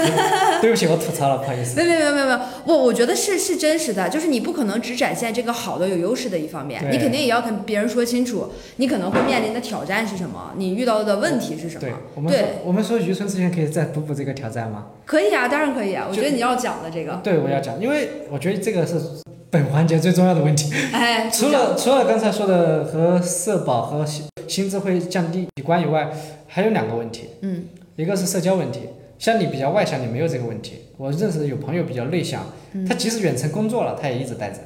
[0.62, 1.76] 对不起我吐槽了，不好意思。
[1.76, 14.86] 没有没有没有没有，我我觉得是是真实的，就是你不可能只展现这个好的有优势的一方面，你肯定也要跟别人说清楚，你可能会面临的挑战是什么，你遇到的问题是什么对。，我们说，我们说渔村之前可以再补补这个挑战吗？
[15.04, 18.98] 可以啊，当然可以啊，我觉得你要讲的这个，对，我要讲，因为我觉得这个是
[19.50, 20.72] 本环节最重要的问题。
[20.92, 26.10] 哎， 除了除了刚才说的和社保和薪薪资会降低有关以外，
[26.46, 27.64] 还有两个问题，嗯
[27.96, 28.88] 一个是社交问题。
[29.18, 30.86] 像你比较外向，你没有这个问题。
[30.96, 34.58] 我认识的有朋友比较内向，嗯他即使远程工作了，他也一直待着。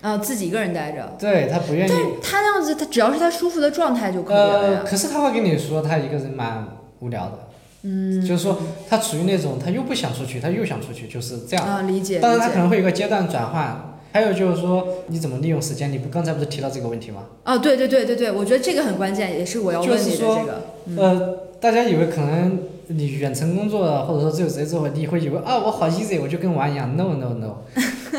[0.00, 1.92] 啊，自己一个人待着，对他不愿意。
[1.92, 4.84] 但他那样子，他只要是他舒服的状态就可以了。
[4.84, 6.66] 可是他会跟你说他一个人蛮
[7.00, 7.38] 无聊的，
[7.82, 11.64] 嗯，就是说他处于那种他又不想出去，他又想出去，就是这样。
[11.64, 12.20] 啊，理解理解。
[12.20, 13.92] 当然他可能会有一个阶段转换。
[14.16, 15.92] 还有就是说你怎么利用时间？
[15.92, 17.26] 你不刚才不是提到这个问题吗？
[17.44, 20.62] 哦，对对对对对，我觉得这个很关键，也是我要问你的就是说这个。
[20.86, 26.96] 嗯呃，大家以为可能你远程工作或者说自由职业之后，你会以为啊我好 easy，我就跟玩一样。
[26.96, 27.56] No no no，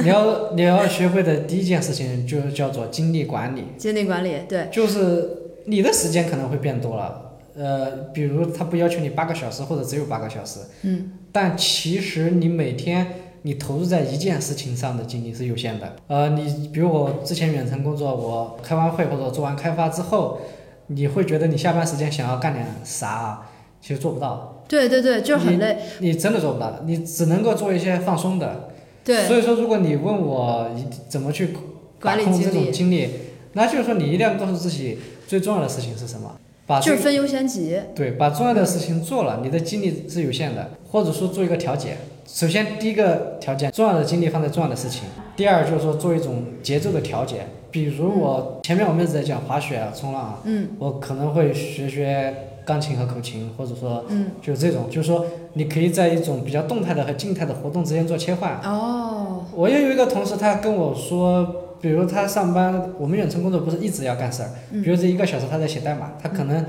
[0.04, 3.64] 你要你要学会的第一件事情就叫做精力管理。
[3.76, 5.30] 精力管理，对，就是
[5.66, 13.08] 你的时间可能会变多了，呃，比如他不要求你八个小时或者只有八个小时，嗯，但其实你每天
[13.44, 15.96] 你投入在一件事情上的精力是有限的。
[16.08, 20.40] 呃，你比如我之前远程工作，我开完会或者做完开发之后，
[20.88, 23.50] 你会觉得你下班时间想要干点啥啊，
[23.82, 25.78] 其实做不到，对对对，就是很累。
[26.00, 28.70] 你真的做不到的，你只能够做一些放松的。
[29.06, 31.60] 对，所以说，如果你问我一怎么去把
[32.02, 33.10] 管理控这种精力，
[33.54, 36.36] 那就是说你一定要告诉自己最重要的事情是什么，
[36.66, 37.80] 把就是分优先级。
[37.96, 41.98] 对把重要的事情做了，你的精力是有限的，或者说做一个调节。
[42.28, 45.04] 首先，第一个条件，重要的精力放在重要的事情；
[45.38, 47.48] 第二，就是说做一种节奏的调节。
[47.72, 52.34] 比如我前面我们一直在讲滑雪啊、冲浪啊，嗯我可能会学学
[52.66, 58.60] 钢琴和口琴，或者说嗯，就是这种，就是说你可以在一种比较动态的和静态的活动之间做切换。
[58.62, 66.66] 哦，我也有一个同事，他跟我说，比如他上班，我们远程工作不是一直要干事儿，嗯比如这一个小时他在写代码，他可能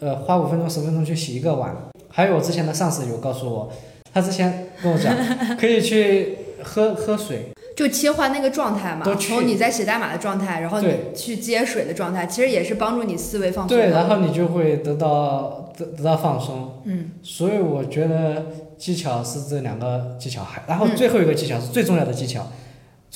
[0.00, 1.76] 呃花五分钟十分钟去洗一个碗。
[2.08, 3.70] 还有我之前的上司有告诉我，
[4.16, 5.14] 他之前跟我讲，
[5.60, 16.80] 可以去喝喝水，就切换那个状态嘛从你在写代码的状态，然后你去接水的状态，其实也是帮助你思维放松对，然后你就会得到得得到放松。
[16.86, 18.46] 嗯，所以我觉得
[18.78, 20.96] 技巧是这两个技巧，还然后嗯。
[20.96, 22.50] 最后一个技巧是最重要的技巧，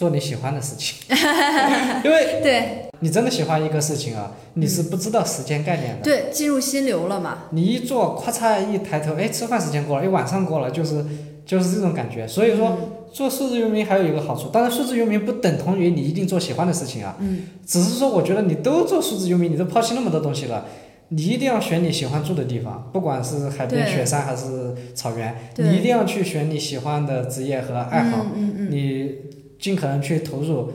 [0.00, 0.96] 做你喜欢的事情，
[2.02, 6.02] 因为对你真的喜欢一个事情啊，你是不知道时间概念的。
[6.02, 7.44] 对，进入心流了嘛。
[7.50, 11.04] 你一做，咔嚓一抬头，哎，吃饭时间过了，哎，晚上过了，就是
[11.44, 12.26] 就是这种感觉。
[12.26, 20.64] 所以说，嗯做数字游民还有一个好处，当然数字游民不等同于你一定做喜欢的事情啊，嗯，只是说我觉得你都做数字游民，你都抛弃那么多东西了。
[21.12, 29.14] 你一定要选你喜欢住的地方，不管是海边、雪山还是草原，你一定要去选你喜欢的职业和爱好，嗯嗯嗯，你
[29.60, 30.72] 尽可能去投入。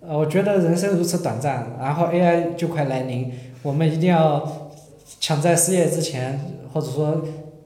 [0.00, 3.32] 呃，我觉得人生如此短暂，然后 AI 就快来临，
[3.62, 4.70] 我们一定要
[5.18, 6.38] 抢在失业之前，
[6.72, 7.22] 或者说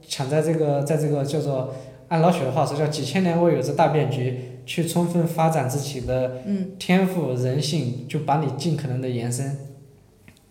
[0.07, 1.75] 抢在这个在这个叫做
[2.07, 9.57] 按老许的话说叫几千年未有之大变局，去充分发展自己的嗯，天赋人性，就把你尽可能的延伸。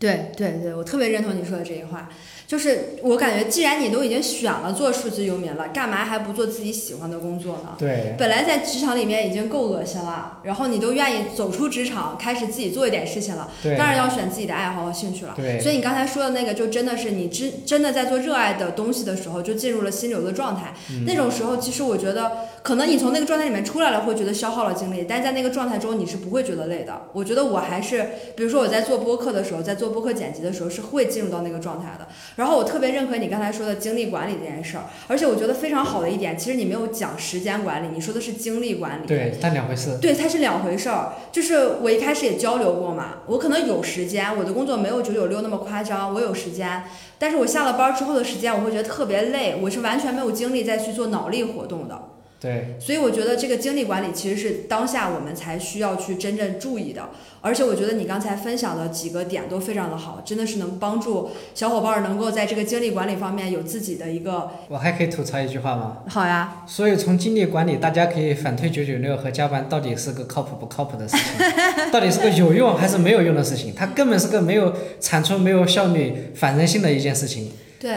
[0.00, 2.08] 对对对，我特别认同你说的这句话。
[2.48, 7.76] 就是我感觉，既然你都已经选了做数字游民了，干嘛还不做自己喜欢的工作呢？
[7.78, 15.34] 对，本来在职场里面已经够恶心了，然后你都愿意走出职场，开始自己做一点事情了，对，当然要选自己的爱好和兴趣了。
[15.36, 20.74] 对，所以你刚才说的那个，就真的是你真真的在做热爱的东西的时候，就进入了心流的状态。
[20.90, 22.32] 嗯那种时候，其实我觉得，
[22.62, 27.06] 可能你从那个状态里面出来了，会觉得消耗了精力，但是在那个状态中，你是不会觉得累的。
[27.12, 28.06] 我觉得我还是，
[28.36, 32.06] 比如说我在做播客的时候，在做播客剪辑的时候，是会进入到那个状态的。
[32.36, 39.06] 然后我特别认可你刚才说的精力管理这件事儿，而且我觉得非常好的一点，其实你没有讲时间管理，你说的是精力管理。
[39.06, 39.96] 对，它两回事。
[40.00, 41.14] 对，它是两回事儿。
[41.32, 46.84] 就是我一开始也交流过嘛，我可能有时间，我的工作没有九九六那么夸张，我有时间，
[47.18, 52.09] 但是我下了班之后的时间，我会觉得特别累，我是完全没有精力再去做脑力活动的。
[52.40, 57.10] 对，所以我觉得这个精力管理其实是当下我们才需要去真正注意的。
[57.42, 65.98] 而且我觉得你刚才分享的几个点都非常的好，真的是能帮助小伙伴儿能够在这个精力管理方面有自己的一个我还可以吐槽一句话吗？
[66.08, 71.24] 好呀，所以从精力管理，大家可以反推九九六和加班到底是个靠谱不靠谱的事情，
[71.92, 73.74] 到底是个有用还是没有用的事情？
[73.74, 77.52] 它根本是个没有产出、没有效率、反人性的一件事情。
[77.80, 77.90] 对，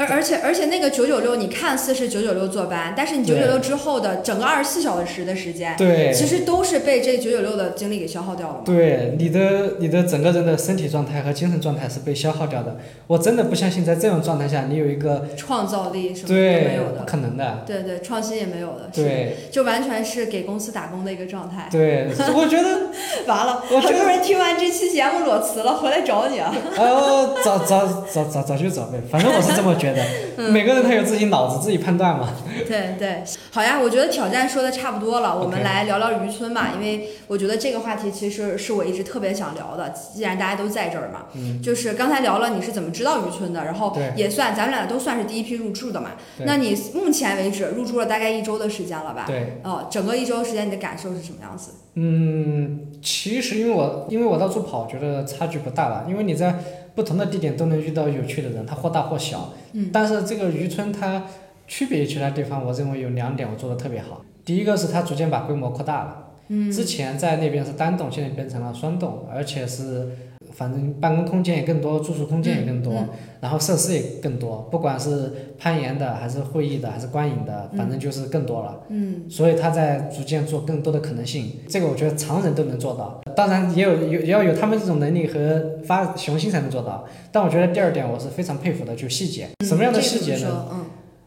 [0.00, 8.62] 而而且而且那个九九六，你看似是九九六坐班，但是你九九六之后的整个二十四小时的时间，对，其实都是被这九九六的精力给消耗掉了。
[8.64, 12.78] 对你的你的整个人的身体状态和精神状态是被消耗掉的。
[13.08, 17.62] 我真的不相信在这种状态下，你有一个创造力什么都没对有的，不可能的。
[17.66, 21.68] 对对，创新也没有的，是对就完全是给公司打工的一个状态。
[21.70, 22.88] 对，我觉得，
[23.28, 26.54] 完了，很多人听完这期节目裸辞了，回来找你啊。
[26.74, 29.89] 呃，早早早早早就找呗，反正我是这么觉得。
[30.36, 32.30] 嗯 每个人他有自己脑子，自己判断嘛。
[32.66, 46.10] 对对，好呀，我觉得挑战说的差不多了，我们来聊聊渔村吧，因为我觉得这个话题其实是我一直特别想聊的，既然大家都在这儿嘛，嗯，就是刚才聊了你是怎么知道渔村的，然后也算咱们俩都算是第一批入住的嘛。
[46.44, 49.24] 那你目前为止入住了大概一周的时间了吧？
[49.26, 51.72] 对，哦，整个一周时间你的感受是什么样子？
[51.94, 56.54] 嗯，其实因为我因为我到处跑，觉得差距不大了，因为你在
[56.94, 59.52] 不同的地点都能遇到有趣的人，他或大或小。
[59.72, 61.24] 嗯，但是这个渔村它
[61.66, 64.24] 区别于其他地方，我认为有两点我做的特别好。
[64.44, 66.26] 第一个是它逐渐把规模扩大了。
[66.48, 70.08] 嗯之前在那边是单栋，现在变成了双栋，而且是
[70.52, 73.08] 反正办公空间也更多，住宿空间也更多，嗯
[73.40, 78.80] 然后设施也更多，不管是攀岩的，还是会议的，还是观影的，反正就是更多了。
[78.88, 83.20] 嗯所以他在逐渐做更多的可能性，这个我觉得常人都能做到。
[83.34, 87.06] 当然也有有也要有他们这种能力和发雄心才能做到。
[87.32, 89.48] 但我觉得第二点我是非常佩服的，就细节。
[89.64, 90.66] 什么样的细节呢？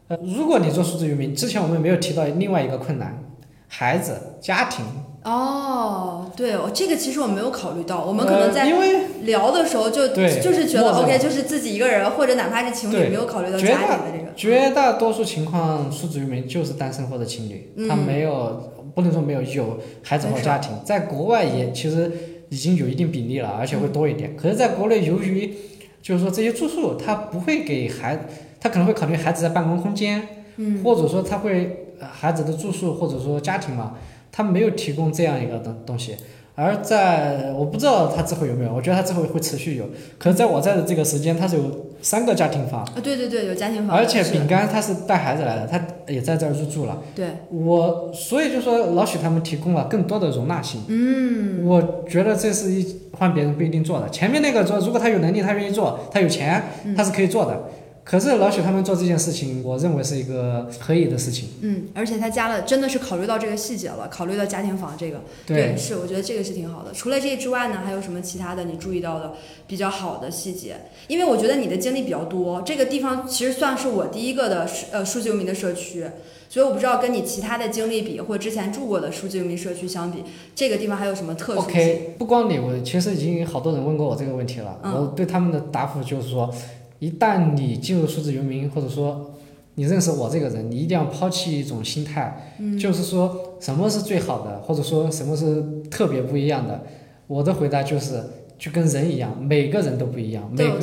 [0.06, 3.18] 呃，如果你做数字游民，之前我们没有提到另外一个困难，
[3.66, 4.84] 孩子、家庭。
[5.24, 14.32] 哦，对，我这个其实我没有考虑到，我们可能在呃、因为聊的时候就对就是觉得 OK，就是自己一个人，或者哪怕是情侣，没有考虑到家庭的这个。
[14.36, 22.12] 绝大多数情况，数字游民就是单身或者情侣，嗯他没有不能说没有有孩子或家庭，在国外也其实
[22.50, 24.36] 已经有一定比例了，而且会多一点。
[24.36, 25.54] 可是，在国内由于
[26.02, 28.26] 就是说这些住宿，他不会给孩，
[28.60, 33.94] 他可能会考虑孩子在办公空间，嗯，或者说他会呃孩子的住宿或者说家庭嘛，
[34.36, 36.16] 他没有提供这样一个东东西。
[36.56, 39.84] 而在我不知道他之后有没有，我觉得他之后会持续有。
[40.18, 41.64] 可是在我在的这个时间，他是有
[42.00, 42.82] 三个家庭房。
[42.82, 47.02] 啊，对对对，有家庭房，而且饼干他是带孩子来的，他也在这儿入住了。
[47.12, 50.80] 对，我所以就说老许他们提供了更多的容纳性。
[50.86, 54.08] 嗯，我觉得这是一换别人不一定做的。
[54.10, 57.64] 前面那个做，如果他有能力，他愿意做，他有钱，嗯他是可以做的。
[58.04, 61.48] 可是老许他们做这件事情，我认为是一个可以的事情。
[61.62, 66.92] 嗯，而且他加了，真的是考虑到这个细节了，考虑到家庭房这个，对，是，我觉得这个是挺好的。
[66.92, 69.32] 除了这之外呢，还有什么其他的你注意到的
[69.66, 70.76] 比较好的细节？
[71.08, 76.04] 因为我觉得你的经历比较多，这个地方其实算是我第一个的呃数字游民的社区，
[76.50, 80.22] 所以我不知道跟你其他的经历比，或者之前住过的数字游民社区相比，
[80.54, 84.78] 这个地方还有什么特殊性 OK，不光你，我其实已经好多人问过我这个问题了。
[84.82, 86.52] 嗯我对他们的答复就是说，
[86.98, 89.34] 一旦你进入数字游民，或者说
[89.74, 96.82] 你认识我这个人，你一定要抛弃一种心态，嗯就是说什么是最好的，或者说什么是特别不一样的。
[97.26, 98.22] 我的回答就是，
[98.58, 100.78] 就跟人一样，每个人都不一样，每个？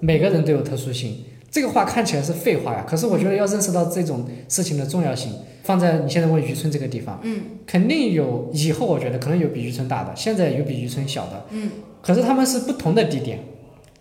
[0.00, 1.18] 每个人都有特殊性。
[1.50, 5.32] 这个话看起来是废话呀，可是我觉得要认识到这种事情的重要性，
[5.62, 13.38] 放在你现在问渔村这个地方，嗯肯定有，以后我觉得可能有比渔村大的，现在有比渔村小的，嗯可是他们是不同的地点，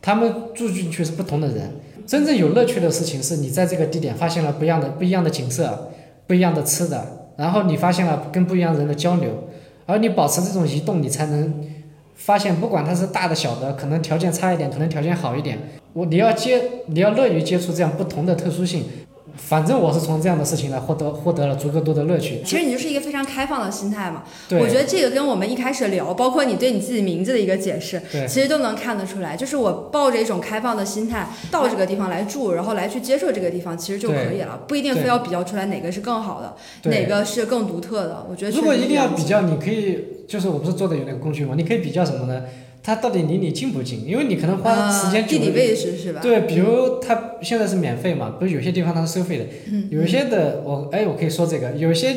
[0.02, 1.72] 他们住进去是不同的人。
[2.08, 5.92] 真正有乐趣的事情是你在这个地点发现了不一样的不一样的景色，
[6.28, 9.48] 不一样的吃的，然后你发现了跟不一样人的交流，
[9.86, 11.54] 而你保持这种移动，你才能
[12.16, 15.58] 发现，不管它是大的小的，可能条件差一点，可能条件好一点，
[15.94, 18.84] 我你要接你要乐于接触这样不同的特殊性。
[19.36, 22.42] 反正我是从这样的事情来获得获得了足够多的乐趣。
[22.46, 24.24] 其实你就是一个非常开放的心态嘛。
[24.48, 29.36] 对，我觉得这个跟我们一开始聊，包括你对你自己名字的一个解释，其实都能看得出来。
[29.36, 36.56] 就是我抱着一种开放的心态到这个地方来住，然后来去接受这个地方，其实就可以了，不一定非要比较出来哪个是更好的，
[36.90, 38.26] 哪个是更独特的。
[38.30, 41.54] 我觉得如果一定要比较，你可以就是我不是做的有那个工具吗？
[41.56, 42.44] 你可以比较什么呢？
[42.84, 44.06] 它到底离你近不近？
[44.08, 46.20] 因为你可能花时间久了呃地理位置是吧？
[46.22, 52.16] 对，比如它现在是免费嘛，不是有些地方它是收费的，嗯有些的我哎我可以说这个，有些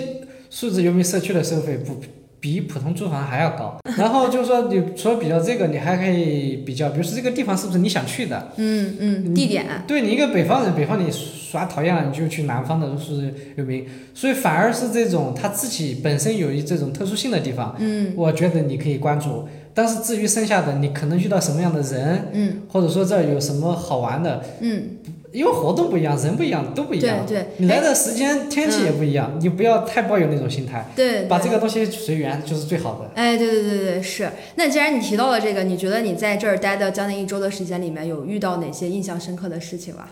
[0.49, 1.97] 数字游民社区的收费不
[2.41, 3.79] 比普通住房还要高。
[3.97, 8.53] 然后就是说，你除了比较这个，你还可以比较，比如说这个地方是不是你想去的？
[8.57, 19.47] 嗯嗯，地点，对你一个北方人，北方你耍讨厌了，你就去南方的数字游民，所以反而是这种他自己本身有一这种特殊性的地方，嗯我觉得你可以关注。
[19.75, 24.99] 但是至于剩下的，你可能遇到什么样的人，嗯或者说这儿有什么好玩的，嗯，
[25.33, 27.27] 因为活动不一样，人不一样，都不一样。
[27.27, 33.11] 对对，你来哎的时间、天气也不一样，你不要太抱有那种心态，对，对把这个东西随缘就是最好的。
[33.15, 34.31] 哎，对对对对，是。
[34.55, 40.09] 那既然你提到了这个，你觉得你在这儿待的将近一周的时间里面，有遇到哪些印象深刻的事情吧？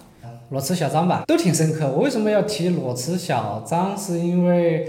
[0.51, 1.91] 裸辞小张吧，都挺深刻。
[1.91, 3.97] 我为什么要提裸辞小张？
[3.97, 4.87] 是因为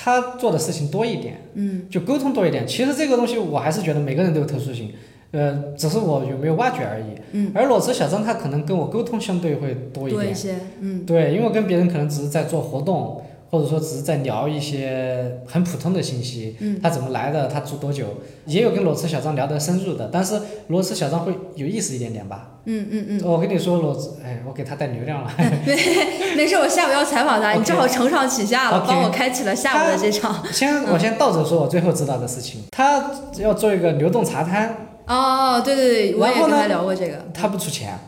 [0.00, 2.66] 他做的事情多一点，嗯就沟通多一点。
[2.66, 4.92] 其实这个东西我还是觉得每个人都有特殊性，
[5.32, 7.04] 呃，只是我有没有挖掘而已。
[7.32, 13.20] 嗯，而裸辞小张他可能跟我沟通相对会多一点，多一些，嗯对，因为我跟别人可能只是在做活动，
[13.50, 18.06] 或者说只是在聊一些很普通的信息，嗯他怎么来的，他住多久，
[18.46, 20.38] 也有跟裸辞小张聊得深入的，但是
[20.68, 22.50] 裸辞小张会有意思一点点吧。
[22.70, 25.30] 嗯嗯嗯，我跟你说，裸辞，哎，我给他带流量了。
[26.36, 30.44] 没事，我下午要采访他，你正好承上启下了帮我开启了下午的这场。
[30.52, 32.64] 先，我先倒着说，我最后知道的事情。
[32.70, 34.76] 他要做一个流动茶摊，
[35.06, 37.24] 哦，对对对，我也跟他聊过这个。
[37.32, 37.98] 他不出钱，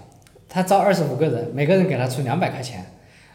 [0.47, 2.85] 他招二十五个人，每个人给他出两百块钱，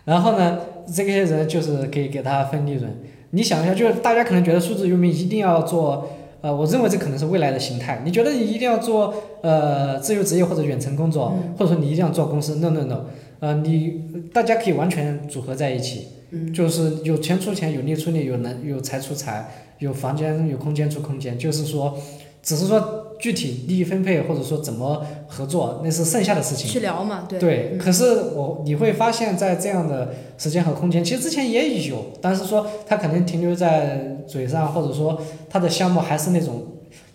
[0.04, 2.92] 然后呢，这些人就是可以给他分利润。
[3.32, 6.10] 你想一下，就是大家可能觉得数字游民一定要做，
[6.42, 8.02] 呃，我认为这可能是未来的形态。
[8.06, 13.06] 你觉得你一定要做呃自由职业或者远程工作，嗯或者说你一定要做公司？No No No，
[13.40, 14.02] 呃，你
[14.34, 21.98] 大家可以完全组合在一起，嗯就是有钱出钱，有力出力，有能有财出财，有房间有空间出空间，就是说，
[22.42, 26.70] 只是说具体利益分配或者说怎么合作，那是剩下的事情。
[26.70, 36.66] 去聊嘛，对对，嗯可是我你会发现在这样的时间和空间，其实之前也有，但是说他可能停留在嘴上，或者说他的项目还是那种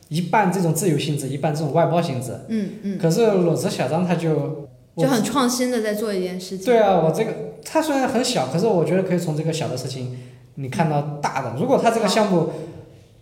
[0.08, 2.32] 一半这种自由性质，一半这种外包性质。
[2.48, 6.66] 嗯嗯，可是裸辞小张他就就很创新的在做一件事情。
[6.66, 7.32] 对啊，我这个
[7.64, 10.18] 他虽然很小，可是我觉得可以从这个小的事情
[10.56, 12.48] 你看到大的，如果他这个项目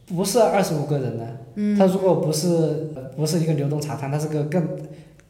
[0.07, 1.19] 不是二十五个人
[1.59, 4.69] 的，他如果不是不是一个流动茶摊，它是个更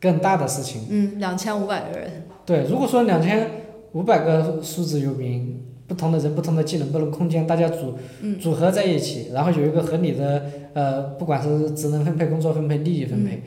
[0.00, 0.82] 更大的事情。
[0.90, 2.24] 嗯，两千五百个人。
[2.44, 3.48] 对，如果说两千
[3.92, 7.94] 五百个数字游民，不同的人、不同的技能、不同空间，大家组
[8.40, 13.42] 组合在一起，然后有一个合理的呃，不管是职能分配、工作分配、利益分配，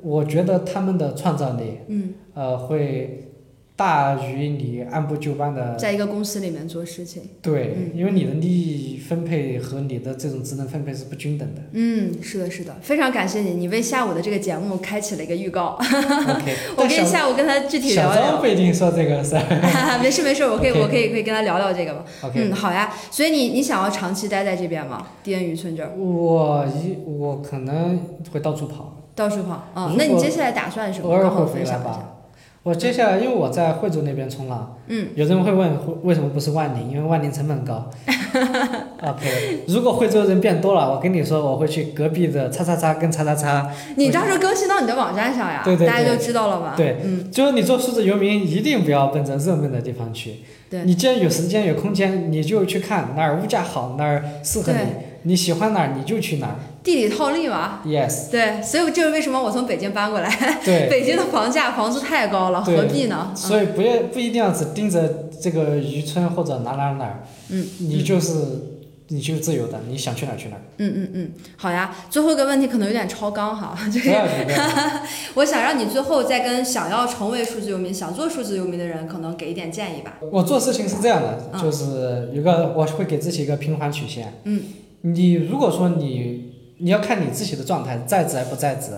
[0.00, 1.78] 我觉得他们的创造力，
[2.34, 3.28] 呃，会。
[3.74, 7.22] 大于你按部就班的，在一个公司里面做事情。
[7.40, 11.62] 对，因为你的利益分配和你的这种职能分配是不均等的。
[11.72, 15.78] 嗯，是的，是的，非常感谢你，你为下午的这个节目开启了一个预告。
[15.80, 18.14] OK， 我可以下午跟他具体聊聊。
[18.14, 19.98] 小张不一定说这个事儿。
[20.02, 22.04] 没事没事，我可以我可以可以跟他聊聊这个吧。
[22.22, 22.92] OK，嗯，好呀。
[23.10, 25.06] 所以你你想要长期待在这边吗？
[25.24, 25.90] 滇渔村这儿？
[25.96, 27.98] 我一我可能
[28.30, 28.98] 会到处跑。
[29.14, 31.08] 到处跑，嗯，那你接下来打算什么？
[31.08, 32.11] 偶尔会回来吧。
[32.64, 36.90] 我接下来，因为我在惠州那边冲浪，嗯，有人会问为什么不是万宁？
[36.92, 37.90] 因为万宁成本高。
[39.02, 43.68] OK，如果惠州人变多了，我跟你说，我会去隔壁的叉叉叉跟叉叉叉。
[43.96, 46.74] 你到时候更新到你的网站上呀，对对大家就知道了嘛。
[46.76, 50.36] 对，嗯，就是你做数字游民，一定不要奔着热门的地方去。
[50.70, 54.78] 对，你既然有时间有空间，你就去看哪儿物价好，哪儿适合你，
[55.22, 56.54] 你喜欢哪儿你就去哪儿。
[56.82, 60.60] 地理套利嘛，yes，对，所以这是为什么我从北京搬过来。
[60.64, 63.32] 对， 北京的房价房租太高了，何必呢？
[63.36, 68.32] 所以不要不一定要只盯着这个渔村或者哪哪哪，嗯，你就是
[69.08, 70.62] 你就自由的，你想去哪儿去哪儿。
[70.78, 71.94] 嗯嗯嗯，好呀。
[72.10, 74.10] 最后一个问题可能有点超纲哈，就是，
[75.34, 80.18] 我想让你最后再跟想要成为数字游民、想做数字游民的人，可能给一点建议吧。
[80.32, 84.40] 我做事情是这样的，就是有个我会给自己一个平缓曲线。
[84.44, 84.62] 嗯，
[85.02, 86.50] 你如果说你。
[86.82, 88.90] 你要看你自己的状态在职还不在职，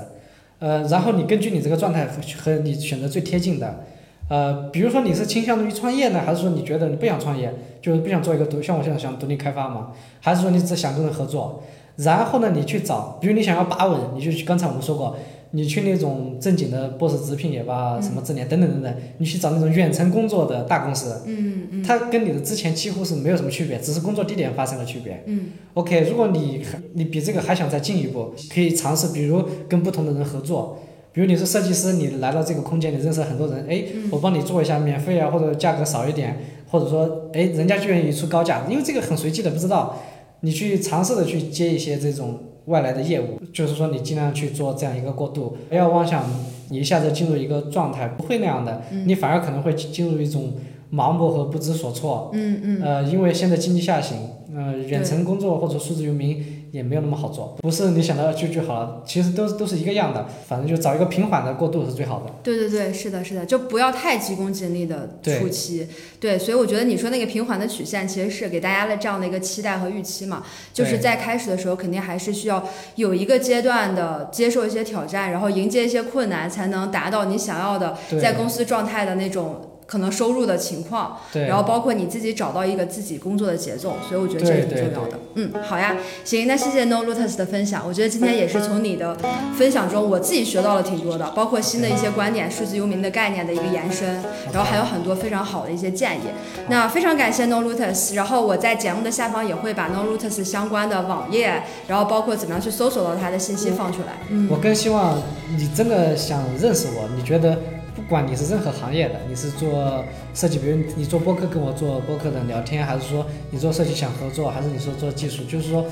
[0.58, 3.84] 呃，然后你根据你这个状态和你选择最贴近的，
[4.30, 11.62] 呃，比如说你是倾向于创业呢，还是说你觉得你不想创业，就是不想做一个独，像我现在想独立开发嘛，还是说你只想跟人合作？
[11.96, 15.16] 然后呢，你去找，比如你想要把稳，你就刚才我们说过。
[15.56, 25.22] 你去那种正经的 boss 直聘也罢，什么智联等等等等，你去找那种远程工作的大公司，嗯嗯，它跟你的之前几乎是没有什么区别，只是工作地点发生了区别。
[25.26, 26.60] 嗯，OK，如果你
[26.94, 30.80] 你比这个还想再进一步，可以尝试，比如跟不同的人合作，
[31.12, 36.36] 比如你是设计师，你来到这个空间，你认识很多人，哎，我帮你做一下免费啊，或者价格少一点，
[36.68, 40.02] 或者说，哎，人家就愿意出高价，因为这个很随机的，不知道，
[40.40, 42.40] 你去尝试的去接一些这种。
[42.66, 46.24] 外来的业务，就是说你尽量去做这样一个过渡，不要妄想
[46.70, 50.54] 你一下子进入一个状态，不会那样的，你反而可能会进入一种
[50.92, 52.30] 盲目和不知所措。
[52.32, 52.82] 嗯嗯。
[52.82, 54.16] 呃，因为现在经济下行，
[54.54, 56.63] 呃，远程工作或者数字游民。
[56.74, 62.32] 也没有那么好做，不是你想到就就好了，其实都都是一个样的，反正就找一个平缓的过渡是最好的。
[62.42, 65.86] 对对对，是的，是的，就不要太急功近利的初期。
[66.18, 79.70] 对，所以我觉得你说那个平缓的曲线，其实是给大家的这样的一个期待和预期嘛，就是在开始的时候肯定还是需要有一个阶段的接受一些挑战，然后迎接一些困难，才能达到你想要的在公司状态的那种。
[79.86, 85.18] 可能收入的情况，对然后包括你自己找到一个自己工作的节奏，所以我觉得这是很重要的。
[85.34, 87.82] 嗯，好呀，行，那谢谢 No Lotus 的分享。
[87.86, 89.16] 我觉得今天也是从你的
[89.56, 94.22] 分享中，我自己学到了挺多的，包括新的一些观点、数字游民的概念的一个延伸，
[94.52, 96.22] 然后还有很多非常好的一些建议。
[96.68, 104.18] 那非常感谢 No Lotus，然后我在节目的下方也会把 No Lotus 相关的网页，然后包括怎么样去搜索到他的信息放出来。
[104.30, 105.20] 嗯，我更希望
[105.56, 107.58] 你真的想认识我，你觉得？
[108.04, 115.86] 不管你是任何行业的，你是做设计，比如你做播客跟我做播客的聊天，还是说你做设计想合作，还是你说做技术，就是说，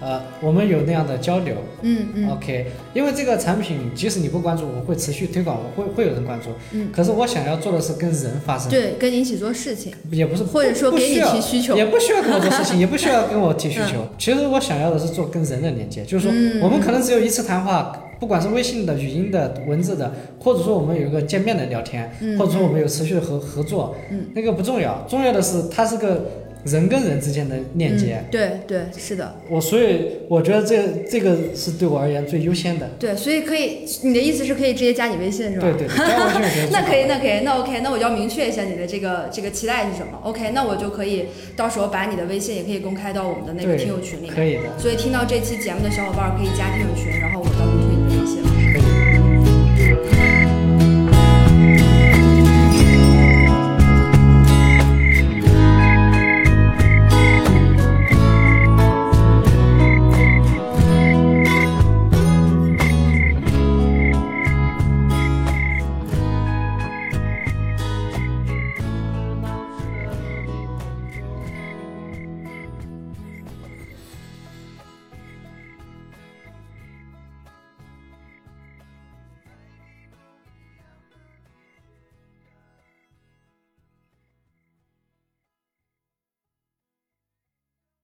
[0.00, 1.54] 呃，我们有那样的交流。
[1.82, 2.28] 嗯嗯。
[2.30, 6.48] OK，因为这个产品，即使你不关注，我会持续推广，我会会有人关注。
[6.72, 6.90] 嗯。
[6.92, 8.68] 可是我想要做的是跟人发生。
[8.68, 9.94] 对，跟你一起做事情。
[10.10, 10.42] 也不是。
[10.42, 11.76] 或者说给你提需求。
[11.76, 14.08] 也不需要跟我做事情， 也不需要跟我提需求。
[14.18, 18.01] 其实我想要的是做跟人的连接，就是说，我们可能只有一次谈话。
[18.22, 22.08] 不管是微信的、语音的、文字的，或者说我们有一个见面的聊天，
[22.38, 23.96] 或者说我们有持续的合合作，
[24.32, 26.30] 那个不重要，重要的是它是个
[26.64, 28.22] 人跟人之间的链接。
[28.30, 29.34] 对对，是的。
[29.50, 32.88] 我所以我觉得这这个是对我而言最优先的。
[32.96, 35.62] 对，所以可以，你的意思是可以直接加你微信是吧？
[35.62, 40.16] 对对，加微信 那可以，那可以，那 OK，那我就要明确一下你的这个这个期待是什么。
[40.22, 41.24] OK，那我就可以
[41.56, 44.32] 到时候把你的微信也可以公开到我们的那个听友群里面。
[44.32, 44.78] 可以的。
[44.78, 47.51] 所以听到这期节目的小伙伴可以加听友群，然后我的。